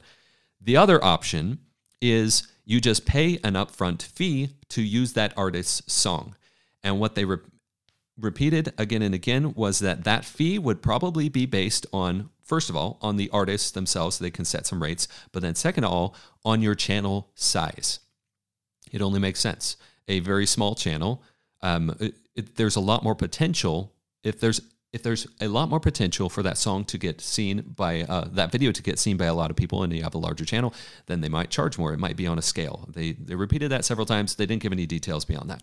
The 0.61 0.76
other 0.76 1.02
option 1.04 1.61
is 2.00 2.48
you 2.64 2.80
just 2.80 3.06
pay 3.06 3.38
an 3.44 3.54
upfront 3.54 4.02
fee 4.02 4.50
to 4.68 4.82
use 4.82 5.14
that 5.14 5.37
artist's 5.37 5.92
song. 5.92 6.37
And 6.82 7.00
what 7.00 7.14
they 7.14 7.24
re- 7.24 7.38
repeated 8.18 8.72
again 8.76 9.02
and 9.02 9.14
again 9.14 9.54
was 9.54 9.78
that 9.80 10.04
that 10.04 10.24
fee 10.24 10.58
would 10.58 10.82
probably 10.82 11.28
be 11.28 11.46
based 11.46 11.87
on, 11.92 12.30
first 12.42 12.68
of 12.68 12.76
all, 12.76 12.98
on 13.00 13.16
the 13.16 13.30
artists 13.30 13.70
themselves, 13.70 14.16
so 14.16 14.24
they 14.24 14.30
can 14.30 14.44
set 14.44 14.66
some 14.66 14.82
rates, 14.82 15.08
but 15.32 15.42
then 15.42 15.54
second 15.54 15.84
of 15.84 15.92
all, 15.92 16.14
on 16.44 16.62
your 16.62 16.74
channel 16.74 17.30
size. 17.34 18.00
It 18.92 19.02
only 19.02 19.20
makes 19.20 19.40
sense. 19.40 19.76
A 20.08 20.20
very 20.20 20.46
small 20.46 20.74
channel, 20.74 21.22
um, 21.62 21.94
it, 22.00 22.14
it, 22.34 22.56
there's 22.56 22.76
a 22.76 22.80
lot 22.80 23.02
more 23.02 23.14
potential 23.14 23.92
if 24.22 24.40
there's 24.40 24.61
if 24.92 25.03
there's 25.03 25.27
a 25.40 25.48
lot 25.48 25.68
more 25.68 25.81
potential 25.81 26.29
for 26.29 26.42
that 26.42 26.57
song 26.57 26.85
to 26.87 26.98
get 26.98 27.20
seen 27.20 27.61
by 27.77 28.03
uh, 28.03 28.27
that 28.33 28.51
video 28.51 28.72
to 28.72 28.83
get 28.83 28.98
seen 28.98 29.16
by 29.16 29.27
a 29.27 29.35
lot 29.35 29.51
of 29.51 29.57
people 29.57 29.83
and 29.83 29.92
you 29.92 30.03
have 30.03 30.14
a 30.14 30.18
larger 30.18 30.44
channel 30.44 30.72
then 31.07 31.20
they 31.20 31.29
might 31.29 31.51
charge 31.51 31.79
more. 31.79 31.92
It 31.92 31.98
might 31.98 32.16
be 32.16 32.27
on 32.27 32.38
a 32.38 32.42
scale. 32.42 32.88
They 32.92 33.12
they 33.12 33.35
repeated 33.35 33.70
that 33.70 33.85
several 33.85 34.07
times. 34.07 34.35
They 34.35 34.46
didn't 34.46 34.62
give 34.62 34.72
any 34.72 34.87
details 34.87 35.24
beyond 35.24 35.51
that. 35.51 35.62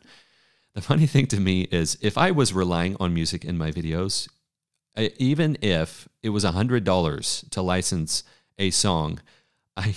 The 0.74 0.82
funny 0.90 1.08
thing 1.08 1.28
to 1.28 1.40
me 1.40 1.62
is 1.72 1.98
if 2.02 2.18
i 2.18 2.32
was 2.32 2.54
relying 2.54 2.96
on 3.00 3.14
music 3.14 3.44
in 3.46 3.58
my 3.58 3.72
videos 3.72 4.28
even 5.18 5.58
if 5.62 6.08
it 6.24 6.30
was 6.30 6.46
$100 6.46 7.50
to 7.50 7.62
license 7.62 8.24
a 8.58 8.70
song 8.72 9.20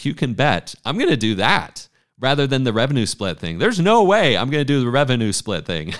you 0.00 0.14
can 0.14 0.34
bet 0.34 0.74
i'm 0.84 0.96
going 0.96 1.10
to 1.10 1.16
do 1.16 1.34
that 1.34 1.87
rather 2.20 2.46
than 2.46 2.64
the 2.64 2.72
revenue 2.72 3.06
split 3.06 3.38
thing. 3.38 3.58
There's 3.58 3.78
no 3.78 4.02
way 4.02 4.36
I'm 4.36 4.50
going 4.50 4.60
to 4.60 4.64
do 4.64 4.80
the 4.82 4.90
revenue 4.90 5.32
split 5.32 5.64
thing. 5.64 5.94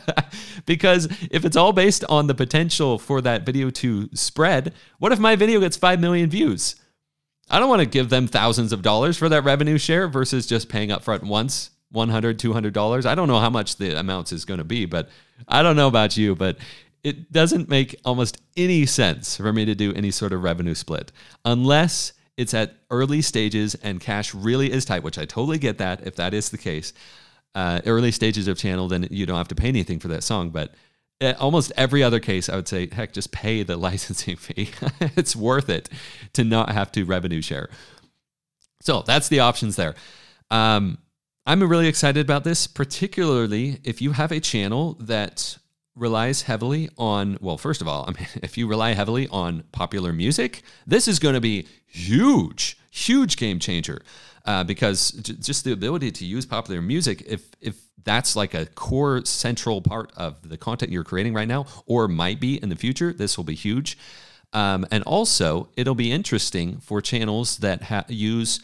because 0.66 1.06
if 1.30 1.44
it's 1.44 1.56
all 1.56 1.72
based 1.72 2.04
on 2.08 2.26
the 2.26 2.34
potential 2.34 2.98
for 2.98 3.20
that 3.20 3.44
video 3.44 3.70
to 3.70 4.08
spread, 4.14 4.72
what 4.98 5.12
if 5.12 5.18
my 5.18 5.36
video 5.36 5.60
gets 5.60 5.76
5 5.76 6.00
million 6.00 6.30
views? 6.30 6.76
I 7.50 7.58
don't 7.58 7.68
want 7.68 7.80
to 7.80 7.86
give 7.86 8.08
them 8.08 8.26
thousands 8.26 8.72
of 8.72 8.82
dollars 8.82 9.18
for 9.18 9.28
that 9.28 9.44
revenue 9.44 9.76
share 9.76 10.08
versus 10.08 10.46
just 10.46 10.68
paying 10.68 10.90
up 10.92 11.02
front 11.02 11.24
once, 11.24 11.70
$100, 11.94 12.36
$200. 12.36 13.06
I 13.06 13.14
don't 13.14 13.28
know 13.28 13.40
how 13.40 13.50
much 13.50 13.76
the 13.76 13.98
amounts 13.98 14.32
is 14.32 14.44
going 14.44 14.58
to 14.58 14.64
be, 14.64 14.86
but 14.86 15.08
I 15.48 15.62
don't 15.62 15.76
know 15.76 15.88
about 15.88 16.16
you, 16.16 16.36
but 16.36 16.58
it 17.02 17.32
doesn't 17.32 17.68
make 17.68 17.96
almost 18.04 18.40
any 18.56 18.86
sense 18.86 19.36
for 19.36 19.52
me 19.52 19.64
to 19.64 19.74
do 19.74 19.92
any 19.94 20.10
sort 20.10 20.32
of 20.32 20.42
revenue 20.42 20.74
split 20.74 21.12
unless 21.44 22.12
it's 22.40 22.54
at 22.54 22.74
early 22.90 23.20
stages 23.20 23.74
and 23.82 24.00
cash 24.00 24.34
really 24.34 24.72
is 24.72 24.86
tight, 24.86 25.02
which 25.02 25.18
I 25.18 25.26
totally 25.26 25.58
get 25.58 25.76
that 25.76 26.06
if 26.06 26.16
that 26.16 26.32
is 26.32 26.48
the 26.48 26.56
case. 26.56 26.94
Uh, 27.54 27.82
early 27.84 28.10
stages 28.10 28.48
of 28.48 28.56
channel, 28.56 28.88
then 28.88 29.06
you 29.10 29.26
don't 29.26 29.36
have 29.36 29.48
to 29.48 29.54
pay 29.54 29.68
anything 29.68 29.98
for 29.98 30.08
that 30.08 30.24
song. 30.24 30.48
But 30.48 30.72
uh, 31.20 31.34
almost 31.38 31.70
every 31.76 32.02
other 32.02 32.18
case, 32.18 32.48
I 32.48 32.56
would 32.56 32.66
say, 32.66 32.88
heck, 32.90 33.12
just 33.12 33.30
pay 33.30 33.62
the 33.62 33.76
licensing 33.88 34.36
fee. 34.36 34.70
it's 35.16 35.36
worth 35.36 35.68
it 35.68 35.90
to 36.32 36.42
not 36.42 36.70
have 36.70 36.90
to 36.92 37.04
revenue 37.04 37.42
share. 37.42 37.68
So 38.80 39.02
that's 39.02 39.28
the 39.28 39.40
options 39.40 39.76
there. 39.76 39.94
Um, 40.50 40.96
I'm 41.44 41.62
really 41.62 41.88
excited 41.88 42.24
about 42.24 42.44
this, 42.44 42.66
particularly 42.66 43.80
if 43.84 44.00
you 44.00 44.12
have 44.12 44.32
a 44.32 44.40
channel 44.40 44.96
that 45.00 45.58
relies 46.00 46.42
heavily 46.42 46.88
on, 46.98 47.36
well, 47.40 47.58
first 47.58 47.80
of 47.80 47.86
all, 47.86 48.04
I 48.08 48.12
mean, 48.12 48.26
if 48.42 48.58
you 48.58 48.66
rely 48.66 48.94
heavily 48.94 49.28
on 49.28 49.64
popular 49.70 50.12
music, 50.12 50.62
this 50.86 51.06
is 51.06 51.20
going 51.20 51.34
to 51.34 51.40
be 51.40 51.68
huge, 51.86 52.78
huge 52.90 53.36
game 53.36 53.60
changer. 53.60 54.02
Uh, 54.46 54.64
because 54.64 55.10
j- 55.10 55.34
just 55.34 55.64
the 55.64 55.72
ability 55.72 56.10
to 56.10 56.24
use 56.24 56.46
popular 56.46 56.80
music, 56.80 57.22
if 57.26 57.50
if 57.60 57.76
that's 58.02 58.34
like 58.34 58.54
a 58.54 58.64
core 58.64 59.22
central 59.26 59.82
part 59.82 60.10
of 60.16 60.48
the 60.48 60.56
content 60.56 60.90
you're 60.90 61.04
creating 61.04 61.34
right 61.34 61.46
now, 61.46 61.66
or 61.84 62.08
might 62.08 62.40
be 62.40 62.56
in 62.56 62.70
the 62.70 62.76
future, 62.76 63.12
this 63.12 63.36
will 63.36 63.44
be 63.44 63.54
huge. 63.54 63.98
Um, 64.54 64.86
and 64.90 65.04
also, 65.04 65.68
it'll 65.76 65.94
be 65.94 66.10
interesting 66.10 66.78
for 66.80 67.02
channels 67.02 67.58
that 67.58 67.82
ha- 67.82 68.06
use, 68.08 68.60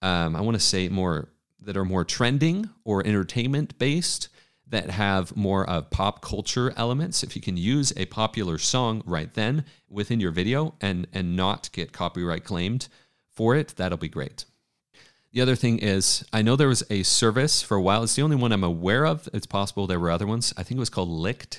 um, 0.00 0.36
I 0.36 0.40
want 0.40 0.54
to 0.54 0.62
say 0.62 0.88
more 0.88 1.28
that 1.60 1.76
are 1.76 1.84
more 1.84 2.04
trending 2.04 2.70
or 2.84 3.04
entertainment 3.04 3.76
based 3.80 4.28
that 4.68 4.90
have 4.90 5.36
more 5.36 5.68
of 5.68 5.90
pop 5.90 6.20
culture 6.20 6.72
elements. 6.76 7.22
If 7.22 7.36
you 7.36 7.42
can 7.42 7.56
use 7.56 7.92
a 7.96 8.06
popular 8.06 8.58
song 8.58 9.02
right 9.06 9.32
then 9.34 9.64
within 9.88 10.20
your 10.20 10.32
video 10.32 10.74
and 10.80 11.06
and 11.12 11.36
not 11.36 11.70
get 11.72 11.92
copyright 11.92 12.44
claimed 12.44 12.88
for 13.30 13.54
it, 13.54 13.74
that'll 13.76 13.98
be 13.98 14.08
great. 14.08 14.44
The 15.32 15.42
other 15.42 15.54
thing 15.54 15.80
is, 15.80 16.24
I 16.32 16.40
know 16.40 16.56
there 16.56 16.68
was 16.68 16.82
a 16.88 17.02
service 17.02 17.60
for 17.60 17.76
a 17.76 17.82
while. 17.82 18.02
It's 18.02 18.16
the 18.16 18.22
only 18.22 18.36
one 18.36 18.52
I'm 18.52 18.64
aware 18.64 19.04
of. 19.04 19.28
It's 19.34 19.46
possible 19.46 19.86
there 19.86 20.00
were 20.00 20.10
other 20.10 20.26
ones. 20.26 20.54
I 20.56 20.62
think 20.62 20.78
it 20.78 20.80
was 20.80 20.88
called 20.88 21.10
Lickd, 21.10 21.58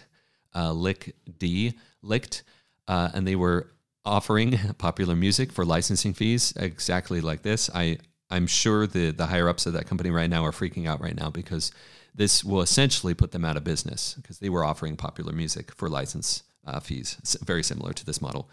uh, 0.56 0.72
Lick 0.72 1.16
D, 1.38 1.76
Lickd, 2.04 2.42
uh, 2.88 3.10
and 3.14 3.28
they 3.28 3.36
were 3.36 3.68
offering 4.04 4.58
popular 4.80 5.16
music 5.16 5.52
for 5.52 5.64
licensing 5.64 6.14
fees 6.14 6.54
exactly 6.56 7.22
like 7.22 7.44
this. 7.44 7.70
I 7.74 8.00
I'm 8.30 8.48
sure 8.48 8.88
the 8.88 9.12
the 9.12 9.28
higher 9.28 9.50
ups 9.50 9.66
of 9.66 9.74
that 9.74 9.88
company 9.88 10.10
right 10.10 10.30
now 10.30 10.46
are 10.46 10.52
freaking 10.52 10.88
out 10.88 11.02
right 11.02 11.16
now 11.16 11.30
because 11.30 11.72
this 12.14 12.44
will 12.44 12.62
essentially 12.62 13.14
put 13.14 13.32
them 13.32 13.46
out 13.46 13.58
of 13.58 13.64
business 13.64 14.16
because 14.16 14.40
they 14.40 14.50
were 14.50 14.66
offering 14.66 14.98
popular 14.98 15.32
music 15.32 15.72
for 15.74 15.88
license 15.88 16.44
uh, 16.66 16.80
fees. 16.80 17.38
Very 17.46 17.64
similar 17.64 17.94
to 17.94 18.06
this 18.06 18.22
model. 18.22 18.50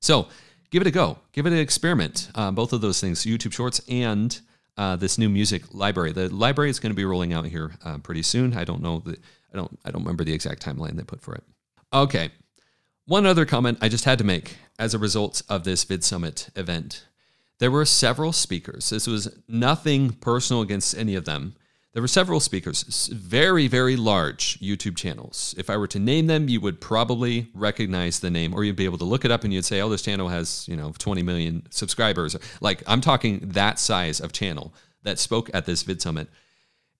So 0.00 0.28
give 0.70 0.80
it 0.80 0.88
a 0.88 0.90
go. 0.90 1.18
Give 1.32 1.46
it 1.46 1.52
an 1.52 1.58
experiment. 1.58 2.30
Uh, 2.34 2.50
both 2.50 2.72
of 2.72 2.80
those 2.80 3.00
things, 3.00 3.24
YouTube 3.24 3.52
Shorts 3.52 3.80
and 3.88 4.40
uh, 4.76 4.96
this 4.96 5.18
new 5.18 5.28
music 5.28 5.74
library. 5.74 6.12
The 6.12 6.34
library 6.34 6.70
is 6.70 6.80
going 6.80 6.92
to 6.92 6.96
be 6.96 7.04
rolling 7.04 7.32
out 7.32 7.44
here 7.44 7.72
uh, 7.84 7.98
pretty 7.98 8.22
soon. 8.22 8.56
I 8.56 8.64
don't 8.64 8.82
know 8.82 9.00
the 9.00 9.18
I 9.52 9.56
don't 9.56 9.78
I 9.84 9.90
don't 9.90 10.02
remember 10.02 10.24
the 10.24 10.32
exact 10.32 10.64
timeline 10.64 10.96
they 10.96 11.02
put 11.02 11.20
for 11.20 11.34
it. 11.34 11.44
Okay. 11.92 12.30
One 13.06 13.26
other 13.26 13.44
comment 13.44 13.78
I 13.80 13.88
just 13.88 14.04
had 14.04 14.18
to 14.18 14.24
make 14.24 14.56
as 14.78 14.94
a 14.94 14.98
result 14.98 15.42
of 15.48 15.64
this 15.64 15.84
VidSummit 15.84 16.56
event. 16.56 17.04
There 17.60 17.70
were 17.70 17.84
several 17.84 18.32
speakers. 18.32 18.88
This 18.88 19.06
was 19.06 19.36
nothing 19.46 20.12
personal 20.14 20.62
against 20.62 20.96
any 20.96 21.14
of 21.14 21.26
them. 21.26 21.54
There 21.92 22.02
were 22.02 22.08
several 22.08 22.40
speakers, 22.40 23.08
very, 23.08 23.66
very 23.68 23.96
large 23.96 24.58
YouTube 24.60 24.96
channels. 24.96 25.54
If 25.58 25.68
I 25.68 25.76
were 25.76 25.88
to 25.88 25.98
name 25.98 26.26
them, 26.26 26.48
you 26.48 26.60
would 26.60 26.80
probably 26.80 27.48
recognize 27.52 28.20
the 28.20 28.30
name, 28.30 28.54
or 28.54 28.64
you'd 28.64 28.76
be 28.76 28.86
able 28.86 28.98
to 28.98 29.04
look 29.04 29.24
it 29.24 29.30
up 29.30 29.44
and 29.44 29.52
you'd 29.52 29.64
say, 29.64 29.80
oh, 29.82 29.90
this 29.90 30.02
channel 30.02 30.28
has, 30.28 30.66
you 30.68 30.76
know, 30.76 30.92
20 30.98 31.22
million 31.22 31.66
subscribers. 31.70 32.34
Like, 32.60 32.82
I'm 32.86 33.02
talking 33.02 33.40
that 33.50 33.78
size 33.78 34.20
of 34.20 34.32
channel 34.32 34.72
that 35.02 35.18
spoke 35.18 35.50
at 35.52 35.66
this 35.66 35.82
VidSummit. 35.84 36.28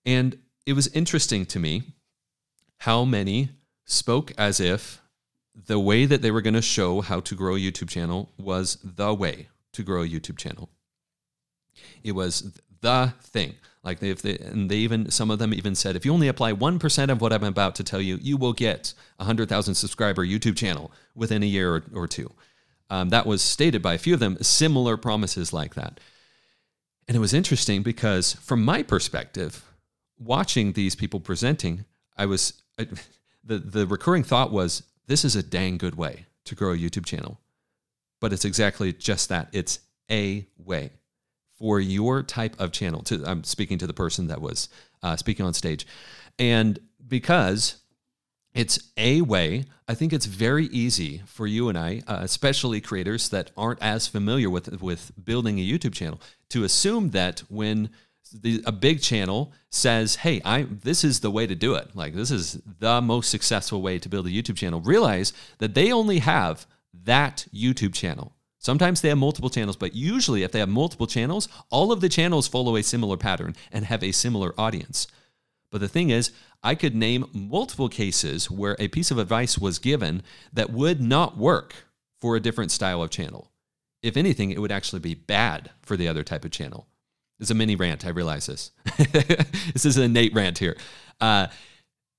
And 0.05 0.39
it 0.67 0.75
was 0.75 0.89
interesting 0.89 1.47
to 1.47 1.59
me 1.59 1.85
how 2.79 3.05
many 3.05 3.51
spoke 3.87 4.33
as 4.37 4.61
if 4.61 5.01
the 5.55 5.79
way 5.79 6.05
that 6.05 6.21
they 6.21 6.31
were 6.31 6.43
going 6.43 6.55
to 6.55 6.63
show 6.63 7.01
how 7.01 7.21
to 7.21 7.35
grow 7.35 7.55
a 7.55 7.59
YouTube 7.59 7.89
channel 7.89 8.33
was 8.37 8.77
the 8.83 9.15
way 9.15 9.49
to 9.73 9.83
grow 9.83 10.03
a 10.03 10.09
YouTube 10.09 10.37
channel. 10.37 10.69
It 12.03 12.13
was 12.13 12.59
the 12.81 13.15
thing. 13.23 13.55
Like 13.83 14.01
they, 14.01 14.11
if 14.11 14.21
they, 14.21 14.37
and 14.39 14.71
they 14.71 14.77
even 14.77 15.11
some 15.11 15.31
of 15.31 15.39
them 15.39 15.55
even 15.55 15.75
said, 15.75 15.97
if 15.97 16.05
you 16.05 16.13
only 16.13 16.29
apply 16.29 16.53
one 16.53 16.79
percent 16.79 17.11
of 17.11 17.21
what 17.21 17.33
I'm 17.33 17.45
about 17.45 17.75
to 17.77 17.85
tell 17.85 18.01
you, 18.01 18.19
you 18.21 18.37
will 18.37 18.53
get 18.53 18.93
a 19.19 19.25
hundred 19.25 19.49
thousand 19.49 19.75
subscriber 19.75 20.25
YouTube 20.25 20.57
channel 20.57 20.93
within 21.15 21.43
a 21.43 21.47
year 21.47 21.77
or, 21.77 21.85
or 21.95 22.07
two. 22.07 22.31
Um, 22.91 23.09
that 23.11 23.25
was 23.25 23.41
stated 23.41 23.81
by 23.81 23.95
a 23.95 23.99
few 23.99 24.13
of 24.13 24.21
them. 24.21 24.37
Similar 24.43 24.97
promises 24.97 25.53
like 25.53 25.75
that, 25.77 25.99
and 27.09 27.17
it 27.17 27.21
was 27.21 27.33
interesting 27.33 27.83
because 27.83 28.35
from 28.35 28.63
my 28.63 28.83
perspective, 28.83 29.65
watching 30.19 30.73
these 30.73 30.95
people 30.95 31.21
presenting, 31.21 31.87
I 32.19 32.27
was 32.27 32.63
I, 32.79 32.87
the 33.45 33.59
the 33.59 33.87
recurring 33.87 34.25
thought 34.25 34.53
was, 34.53 34.83
this 35.07 35.25
is 35.25 35.37
a 35.37 35.43
dang 35.43 35.79
good 35.79 35.95
way 35.95 36.27
to 36.45 36.55
grow 36.55 36.73
a 36.73 36.77
YouTube 36.77 37.07
channel, 37.07 37.41
but 38.21 38.33
it's 38.33 38.45
exactly 38.45 38.93
just 38.93 39.29
that. 39.31 39.49
It's 39.53 39.81
a 40.11 40.47
way 40.59 40.91
for 41.59 41.81
your 41.81 42.23
type 42.23 42.59
of 42.59 42.73
channel. 42.73 43.03
To 43.05 43.25
I'm 43.27 43.45
speaking 43.45 43.79
to 43.79 43.87
the 43.87 43.95
person 43.95 44.29
that 44.29 44.41
was 44.41 44.69
uh, 45.03 45.17
speaking 45.17 45.45
on 45.45 45.55
stage, 45.55 45.87
and 46.39 46.79
because 47.07 47.77
it's 48.55 48.91
a 48.97 49.21
way. 49.23 49.65
I 49.87 49.95
think 49.95 50.13
it's 50.13 50.27
very 50.27 50.67
easy 50.67 51.23
for 51.27 51.47
you 51.47 51.69
and 51.69 51.77
I, 51.77 52.03
uh, 52.07 52.19
especially 52.21 52.81
creators 52.81 53.29
that 53.31 53.51
aren't 53.57 53.83
as 53.83 54.07
familiar 54.07 54.49
with 54.51 54.81
with 54.81 55.13
building 55.23 55.59
a 55.59 55.67
YouTube 55.67 55.95
channel, 55.95 56.21
to 56.51 56.65
assume 56.65 57.11
that 57.11 57.41
when 57.49 57.91
the, 58.33 58.63
a 58.67 58.73
big 58.73 59.03
channel 59.03 59.53
says, 59.71 60.17
"Hey, 60.17 60.41
I 60.45 60.63
this 60.63 61.05
is 61.05 61.21
the 61.21 61.31
way 61.31 61.47
to 61.47 61.55
do 61.55 61.75
it. 61.75 61.95
Like 61.95 62.15
this 62.15 62.31
is 62.31 62.61
the 62.79 63.01
most 63.01 63.31
successful 63.31 63.83
way 63.83 63.99
to 63.99 64.09
build 64.09 64.27
a 64.27 64.31
YouTube 64.31 64.57
channel." 64.57 64.81
Realize 64.81 65.33
that 65.59 65.75
they 65.75 65.93
only 65.93 66.21
have 66.21 66.67
that 66.93 67.47
YouTube 67.55 67.95
channel. 67.95 68.35
Sometimes 68.59 69.01
they 69.01 69.09
have 69.09 69.19
multiple 69.19 69.49
channels, 69.49 69.77
but 69.77 69.95
usually, 69.95 70.43
if 70.43 70.53
they 70.53 70.59
have 70.59 70.69
multiple 70.69 71.07
channels, 71.07 71.49
all 71.71 71.93
of 71.93 72.01
the 72.01 72.11
channels 72.11 72.47
follow 72.47 72.77
a 72.77 72.83
similar 72.83 73.17
pattern 73.17 73.57
and 73.73 73.87
have 73.87 74.05
a 74.05 74.13
similar 74.13 74.53
audience. 74.59 75.07
But 75.71 75.81
the 75.81 75.89
thing 75.89 76.11
is, 76.11 76.33
I 76.63 76.75
could 76.75 76.95
name 76.95 77.31
multiple 77.33 77.89
cases 77.89 78.51
where 78.51 78.77
a 78.79 78.89
piece 78.89 79.11
of 79.11 79.19
advice 79.19 79.57
was 79.57 79.79
given 79.79 80.23
that 80.53 80.71
would 80.71 81.01
not 81.01 81.39
work 81.39 81.75
for 82.21 82.37
a 82.37 82.41
different 82.41 82.71
style 82.71 83.03
of 83.03 83.11
channel. 83.11 83.51
If 84.03 84.17
anything, 84.17 84.51
it 84.51 84.61
would 84.61 84.73
actually 84.73 85.01
be 85.01 85.15
bad 85.15 85.71
for 85.83 85.97
the 85.97 86.09
other 86.09 86.23
type 86.23 86.45
of 86.45 86.51
channel. 86.51 86.87
It's 87.39 87.51
a 87.51 87.55
mini 87.55 87.77
rant. 87.77 88.05
I 88.05 88.11
realize 88.11 88.47
this. 88.47 88.73
this 89.73 89.87
is 89.87 89.97
an 89.97 90.03
innate 90.05 90.35
rant 90.35 90.59
here, 90.59 90.77
uh, 91.21 91.47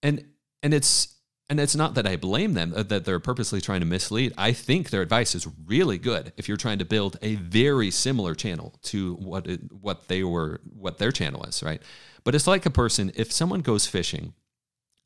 and 0.01 0.25
and 0.63 0.73
it's 0.73 1.15
and 1.51 1.59
it's 1.59 1.75
not 1.75 1.95
that 1.95 2.07
I 2.07 2.15
blame 2.15 2.53
them 2.53 2.71
uh, 2.73 2.83
that 2.83 3.03
they're 3.03 3.19
purposely 3.19 3.59
trying 3.59 3.81
to 3.81 3.85
mislead. 3.85 4.31
I 4.37 4.53
think 4.53 4.89
their 4.89 5.01
advice 5.01 5.35
is 5.35 5.45
really 5.65 5.97
good 5.97 6.31
if 6.37 6.47
you're 6.47 6.55
trying 6.55 6.79
to 6.79 6.85
build 6.85 7.17
a 7.21 7.35
very 7.35 7.91
similar 7.91 8.33
channel 8.33 8.73
to 8.83 9.15
what 9.15 9.47
it, 9.47 9.59
what 9.69 10.07
they 10.07 10.23
were 10.23 10.61
what 10.73 10.97
their 10.97 11.11
channel 11.11 11.43
is, 11.43 11.61
right? 11.61 11.81
But 12.23 12.35
it's 12.35 12.47
like 12.47 12.65
a 12.65 12.69
person 12.69 13.11
if 13.15 13.33
someone 13.33 13.59
goes 13.59 13.85
fishing 13.85 14.33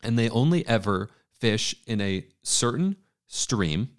and 0.03 0.19
they 0.19 0.29
only 0.29 0.67
ever 0.67 1.09
fish 1.39 1.77
in 1.87 1.99
a 1.99 2.27
certain 2.43 2.97
stream 3.25 3.89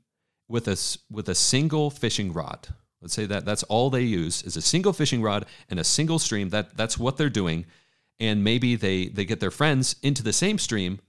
with 0.47 0.69
a 0.69 0.79
with 1.11 1.29
a 1.29 1.35
single 1.35 1.91
fishing 1.91 2.33
rod. 2.33 2.69
Let's 3.03 3.15
say 3.15 3.27
that 3.27 3.45
that's 3.45 3.65
all 3.65 3.91
they 3.91 4.03
use 4.03 4.45
is 4.45 4.57
a 4.57 4.63
single 4.63 4.93
fishing 4.93 5.21
rod 5.21 5.47
and 5.69 5.81
a 5.81 5.85
single 5.85 6.21
stream. 6.21 6.51
That 6.51 6.77
that's 6.77 6.97
what 6.97 7.17
they're 7.17 7.29
doing. 7.29 7.67
And 8.21 8.45
maybe 8.45 8.77
they 8.77 9.09
they 9.09 9.25
get 9.25 9.41
their 9.41 9.51
friends 9.51 9.97
into 10.01 10.23
the 10.23 10.33
same 10.33 10.59
stream 10.59 11.01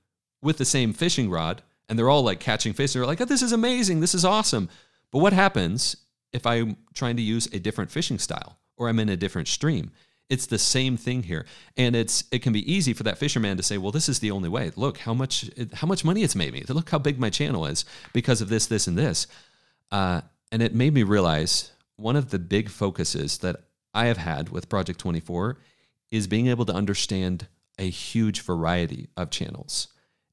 with 0.42 0.58
the 0.58 0.66
same 0.66 0.94
fishing 0.94 1.30
rod 1.30 1.62
and 1.90 1.98
they're 1.98 2.10
all 2.10 2.24
like 2.24 2.40
catching 2.40 2.74
fish. 2.74 2.94
They're 2.94 3.06
like, 3.06 3.22
oh, 3.22 3.26
this 3.26 3.42
is 3.42 3.52
amazing. 3.52 4.00
This 4.00 4.14
is 4.14 4.26
awesome. 4.26 4.70
But 5.12 5.20
what 5.20 5.34
happens 5.34 5.96
if 6.34 6.46
I'm 6.46 6.78
trying 6.94 7.16
to 7.16 7.22
use 7.22 7.48
a 7.48 7.60
different 7.60 7.92
fishing 7.92 8.20
style 8.20 8.58
or 8.76 8.90
I'm 8.90 9.00
in 9.00 9.10
a 9.10 9.18
different 9.18 9.48
stream? 9.48 9.92
It's 10.30 10.46
the 10.46 10.60
same 10.60 10.98
thing 10.98 11.24
here. 11.24 11.46
And 11.78 11.96
it's 11.96 12.26
it 12.32 12.40
can 12.42 12.52
be 12.52 12.72
easy 12.72 12.92
for 12.92 13.04
that 13.04 13.18
fisherman 13.18 13.56
to 13.56 13.64
say, 13.64 13.78
well, 13.78 13.94
this 13.94 14.10
is 14.10 14.20
the 14.20 14.32
only 14.32 14.50
way. 14.50 14.72
Look 14.76 14.98
how 15.00 15.14
much 15.14 15.50
how 15.74 15.88
much 15.88 16.04
money 16.04 16.24
it's 16.24 16.36
made 16.36 16.52
me. 16.52 16.64
Look 16.68 16.90
how 16.90 17.00
big 17.00 17.18
my 17.18 17.30
channel 17.30 17.66
is 17.66 17.86
because 18.12 18.42
of 18.42 18.50
this, 18.50 18.66
this, 18.68 18.88
and 18.88 18.98
this. 18.98 19.28
Uh, 19.90 20.22
and 20.52 20.62
it 20.62 20.76
made 20.76 20.94
me 20.94 21.04
realize 21.04 21.72
one 21.96 22.18
of 22.18 22.30
the 22.30 22.40
big 22.40 22.70
focuses 22.70 23.38
that 23.40 23.56
I 23.94 24.08
have 24.08 24.18
had 24.18 24.50
with 24.50 24.70
Project 24.70 25.00
24 25.00 25.58
is 26.12 26.28
being 26.28 26.48
able 26.48 26.66
to 26.66 26.74
understand 26.74 27.48
a 27.80 27.90
huge 27.90 28.42
variety 28.42 29.08
of 29.16 29.30
channels 29.30 29.88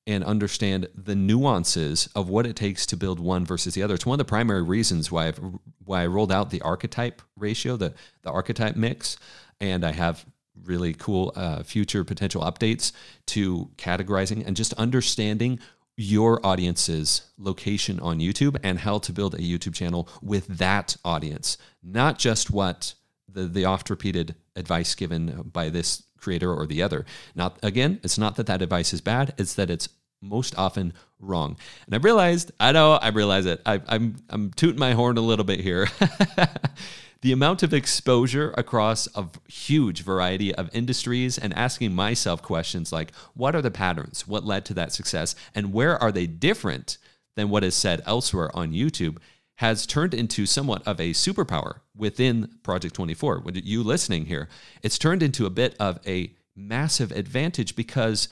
and 0.07 0.23
understand 0.25 0.89
the 0.95 1.15
nuances 1.15 2.09
of 2.15 2.29
what 2.29 2.47
it 2.47 2.57
takes 2.57 2.85
to 2.87 2.97
build 2.97 3.19
one 3.19 3.45
versus 3.47 3.75
the 3.75 3.83
other. 3.83 3.95
It's 3.95 4.05
one 4.05 4.21
of 4.21 4.27
the 4.27 4.29
primary 4.29 4.63
reasons 4.63 5.11
why 5.11 5.29
I've 5.29 5.41
why 5.85 6.03
I 6.03 6.07
rolled 6.07 6.33
out 6.33 6.51
the 6.51 6.63
archetype 6.63 7.23
ratio, 7.37 7.77
the 7.77 7.95
the 8.23 8.31
archetype 8.31 8.77
mix, 8.77 9.17
and 9.61 9.85
I 9.85 9.93
have 9.93 10.27
really 10.63 10.95
cool 10.95 11.33
uh, 11.35 11.63
future 11.63 12.05
potential 12.05 12.43
updates 12.43 12.93
to 13.27 13.71
categorizing 13.77 14.47
and 14.47 14.57
just 14.57 14.73
understanding 14.75 15.59
your 15.97 16.45
audience's 16.45 17.23
location 17.39 18.01
on 18.01 18.19
YouTube 18.19 18.57
and 18.63 18.81
how 18.81 18.99
to 18.99 19.13
build 19.13 19.35
a 19.35 19.39
YouTube 19.39 19.75
channel 19.75 20.09
with 20.23 20.47
that 20.47 20.97
audience, 21.05 21.57
not 21.83 22.19
just 22.19 22.51
what 22.51 22.95
the 23.29 23.47
the 23.47 23.65
oft 23.65 23.91
repeated 23.91 24.35
advice 24.57 24.95
given 24.95 25.51
by 25.53 25.69
this 25.69 26.03
creator 26.25 26.53
or 26.53 26.67
the 26.67 26.83
other. 26.83 27.05
Not 27.35 27.59
again, 27.63 28.01
it's 28.03 28.19
not 28.19 28.37
that 28.37 28.47
that 28.47 28.63
advice 28.63 28.93
is 28.93 29.01
bad, 29.01 29.35
it's 29.39 29.55
that 29.55 29.71
it's 29.71 29.89
most 30.21 30.57
often 30.59 30.95
wrong. 31.21 31.57
And 31.87 31.95
I 31.95 31.99
realized, 31.99 32.51
I 32.59 32.73
know, 32.73 32.95
I 32.95 33.09
realize 33.09 33.47
it. 33.47 33.61
I, 33.67 33.81
I'm 33.89 34.17
I'm 34.31 34.51
tooting 34.53 34.81
my 34.81 34.93
horn 34.93 35.19
a 35.19 35.21
little 35.21 35.45
bit 35.45 35.61
here. 35.61 35.87
the 37.21 37.33
amount 37.33 37.63
of 37.63 37.73
exposure 37.73 38.53
across 38.59 39.09
a 39.15 39.27
huge 39.49 40.03
variety 40.03 40.55
of 40.55 40.69
industries 40.75 41.39
and 41.39 41.55
asking 41.55 41.95
myself 41.95 42.43
questions 42.43 42.93
like 42.93 43.15
what 43.33 43.55
are 43.55 43.63
the 43.63 43.71
patterns 43.71 44.29
what 44.29 44.45
led 44.45 44.63
to 44.63 44.75
that 44.75 44.93
success 44.93 45.35
and 45.55 45.73
where 45.73 45.97
are 46.03 46.13
they 46.13 46.27
different 46.27 46.99
than 47.35 47.49
what 47.49 47.65
is 47.65 47.75
said 47.75 48.03
elsewhere 48.05 48.55
on 48.55 48.73
youtube 48.73 49.17
has 49.57 49.87
turned 49.87 50.15
into 50.15 50.47
somewhat 50.47 50.87
of 50.87 51.01
a 51.01 51.11
superpower 51.11 51.81
within 51.97 52.49
Project 52.63 52.95
24. 52.95 53.41
With 53.41 53.57
you 53.57 53.83
listening 53.83 54.27
here, 54.27 54.49
it's 54.83 54.99
turned 54.99 55.23
into 55.23 55.47
a 55.47 55.51
bit 55.51 55.77
of 55.79 56.01
a 56.07 56.35
massive 56.57 57.13
advantage 57.13 57.77
because 57.77 58.29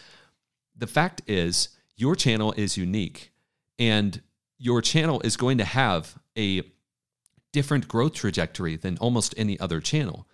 the 0.76 0.86
fact 0.86 1.22
is 1.26 1.68
your 1.96 2.16
channel 2.16 2.52
is 2.56 2.76
unique 2.76 3.32
and 3.78 4.20
your 4.58 4.82
channel 4.82 5.20
is 5.22 5.36
going 5.36 5.58
to 5.58 5.64
have 5.64 6.18
a 6.36 6.62
different 7.52 7.86
growth 7.86 8.14
trajectory 8.14 8.76
than 8.76 8.98
almost 8.98 9.34
any 9.36 9.58
other 9.60 9.80
channel. 9.80 10.26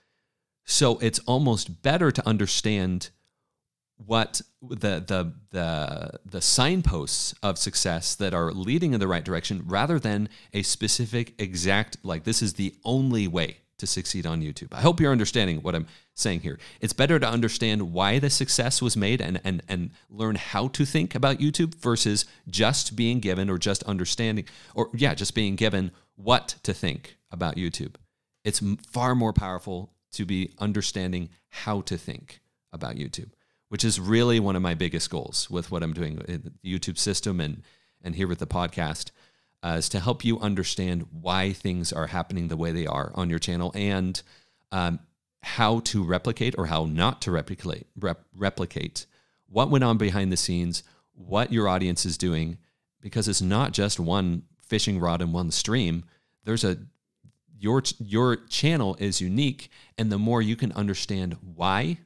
So 0.65 0.99
it's 0.99 1.19
almost 1.21 1.83
better 1.83 2.11
to 2.11 2.27
understand 2.27 3.11
what 4.07 4.41
the 4.63 5.01
the 5.01 5.33
the 5.51 6.21
the 6.25 6.41
signposts 6.41 7.35
of 7.43 7.59
success 7.59 8.15
that 8.15 8.33
are 8.33 8.53
leading 8.53 8.93
in 8.93 9.01
the 9.01 9.09
right 9.09 9.25
direction 9.25 9.63
rather 9.67 9.99
than 9.99 10.29
a 10.53 10.63
specific 10.63 11.35
exact 11.39 11.97
like 12.03 12.25
this 12.25 12.41
is 12.41 12.55
the 12.55 12.75
only 12.85 13.27
way 13.27 13.59
to 13.79 13.87
succeed 13.87 14.27
on 14.27 14.43
YouTube. 14.43 14.73
I 14.73 14.81
hope 14.81 15.01
you're 15.01 15.13
understanding 15.13 15.63
what 15.63 15.75
I'm 15.75 15.87
saying 16.15 16.41
here. 16.41 16.59
It's 16.81 16.93
better 16.93 17.19
to 17.19 17.29
understand 17.29 17.93
why 17.93 18.19
the 18.19 18.29
success 18.29 18.83
was 18.83 18.97
made 18.97 19.21
and, 19.21 19.41
and, 19.45 19.63
and 19.69 19.91
learn 20.11 20.35
how 20.35 20.69
to 20.69 20.85
think 20.85 21.15
about 21.15 21.39
YouTube 21.39 21.77
versus 21.77 22.25
just 22.49 22.97
being 22.97 23.21
given 23.21 23.49
or 23.49 23.57
just 23.57 23.85
understanding, 23.85 24.47
or 24.75 24.91
yeah, 24.95 25.15
just 25.15 25.35
being 25.35 25.55
given 25.55 25.93
what 26.17 26.57
to 26.65 26.75
think 26.75 27.17
about 27.31 27.57
YouTube. 27.57 27.95
It's 28.45 28.63
far 28.91 29.15
more 29.15 29.33
powerful 29.33 29.93
to 30.13 30.25
be 30.25 30.51
understanding 30.59 31.29
how 31.51 31.83
to 31.83 31.97
think 31.97 32.41
about 32.73 32.97
YouTube, 32.97 33.31
which 33.69 33.85
is 33.85 34.01
really 34.01 34.41
one 34.41 34.57
of 34.57 34.63
my 34.63 34.75
biggest 34.75 35.11
goals 35.11 35.49
with 35.51 35.71
what 35.71 35.83
I'm 35.83 35.93
doing 35.93 36.21
in 36.29 36.53
the 36.63 36.79
YouTube 36.79 36.99
system 36.99 37.41
and, 37.41 37.63
and 38.03 38.15
here 38.15 38.29
with 38.29 38.39
the 38.39 38.47
podcast 38.47 39.11
uh, 39.63 39.77
is 39.79 39.89
to 39.91 40.01
help 40.01 40.25
you 40.25 40.39
understand 40.41 41.07
why 41.11 41.53
things 41.53 41.93
are 41.93 42.07
happening 42.07 42.49
the 42.49 42.57
way 42.57 42.73
they 42.73 42.87
are 42.87 43.13
on 43.15 43.29
your 43.29 43.39
channel 43.39 43.73
and 43.75 44.23
um, 44.73 45.01
how 45.43 45.81
to 45.81 46.05
replicate 46.05 46.55
or 46.59 46.67
how 46.67 46.85
not 46.85 47.21
to 47.23 47.31
replicate 47.31 47.87
rep- 47.99 48.25
replicate 48.35 49.07
what 49.49 49.71
went 49.71 49.85
on 49.85 49.97
behind 49.97 50.31
the 50.31 50.37
scenes, 50.37 50.83
what 51.15 51.53
your 51.53 51.69
audience 51.69 52.05
is 52.05 52.19
doing, 52.19 52.59
because 53.01 53.29
it's 53.29 53.43
not 53.43 53.73
just 53.73 53.99
one 53.99 54.43
fishing 54.61 55.01
rod 55.01 55.23
and 55.23 55.33
one 55.33 55.51
stream. 55.51 56.05
There's 56.45 56.65
a 56.65 56.79
your 57.59 57.83
your 57.99 58.37
channel 58.37 58.97
is 59.01 59.21
unique, 59.21 59.71
and 59.97 60.13
the 60.13 60.19
more 60.19 60.41
you 60.43 60.55
can 60.55 60.73
understand 60.73 61.37
why, 61.41 61.99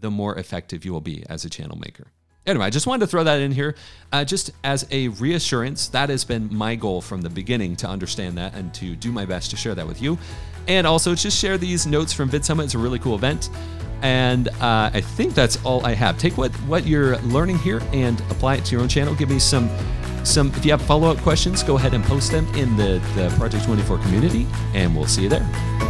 the 0.00 0.10
more 0.10 0.36
effective 0.36 0.84
you 0.84 0.92
will 0.92 1.00
be 1.00 1.24
as 1.28 1.44
a 1.44 1.50
channel 1.50 1.78
maker 1.78 2.08
anyway, 2.46 2.66
I 2.66 2.70
just 2.70 2.86
wanted 2.86 3.00
to 3.00 3.06
throw 3.06 3.24
that 3.24 3.40
in 3.40 3.52
here 3.52 3.74
uh, 4.12 4.24
just 4.24 4.50
as 4.64 4.86
a 4.90 5.08
reassurance. 5.08 5.88
That 5.88 6.10
has 6.10 6.24
been 6.24 6.54
my 6.54 6.74
goal 6.74 7.00
from 7.00 7.22
the 7.22 7.30
beginning 7.30 7.76
to 7.76 7.88
understand 7.88 8.36
that 8.38 8.54
and 8.54 8.72
to 8.74 8.96
do 8.96 9.12
my 9.12 9.24
best 9.24 9.50
to 9.50 9.56
share 9.56 9.74
that 9.74 9.86
with 9.86 10.02
you. 10.02 10.18
And 10.68 10.86
also 10.86 11.14
just 11.14 11.38
share 11.38 11.58
these 11.58 11.86
notes 11.86 12.12
from 12.12 12.28
VidSummit. 12.28 12.64
It's 12.64 12.74
a 12.74 12.78
really 12.78 12.98
cool 12.98 13.14
event. 13.14 13.50
And 14.02 14.48
uh, 14.48 14.90
I 14.92 15.00
think 15.00 15.34
that's 15.34 15.62
all 15.64 15.84
I 15.84 15.94
have. 15.94 16.18
Take 16.18 16.38
what, 16.38 16.52
what 16.62 16.86
you're 16.86 17.18
learning 17.18 17.58
here 17.58 17.82
and 17.92 18.18
apply 18.30 18.56
it 18.56 18.64
to 18.66 18.72
your 18.72 18.82
own 18.82 18.88
channel. 18.88 19.14
Give 19.14 19.28
me 19.28 19.38
some 19.38 19.70
some 20.22 20.48
if 20.48 20.66
you 20.66 20.70
have 20.72 20.82
follow-up 20.82 21.16
questions, 21.18 21.62
go 21.62 21.78
ahead 21.78 21.94
and 21.94 22.04
post 22.04 22.30
them 22.30 22.46
in 22.54 22.76
the, 22.76 23.00
the 23.14 23.34
Project 23.38 23.64
24 23.64 23.98
community, 24.00 24.46
and 24.74 24.94
we'll 24.94 25.06
see 25.06 25.22
you 25.22 25.30
there. 25.30 25.89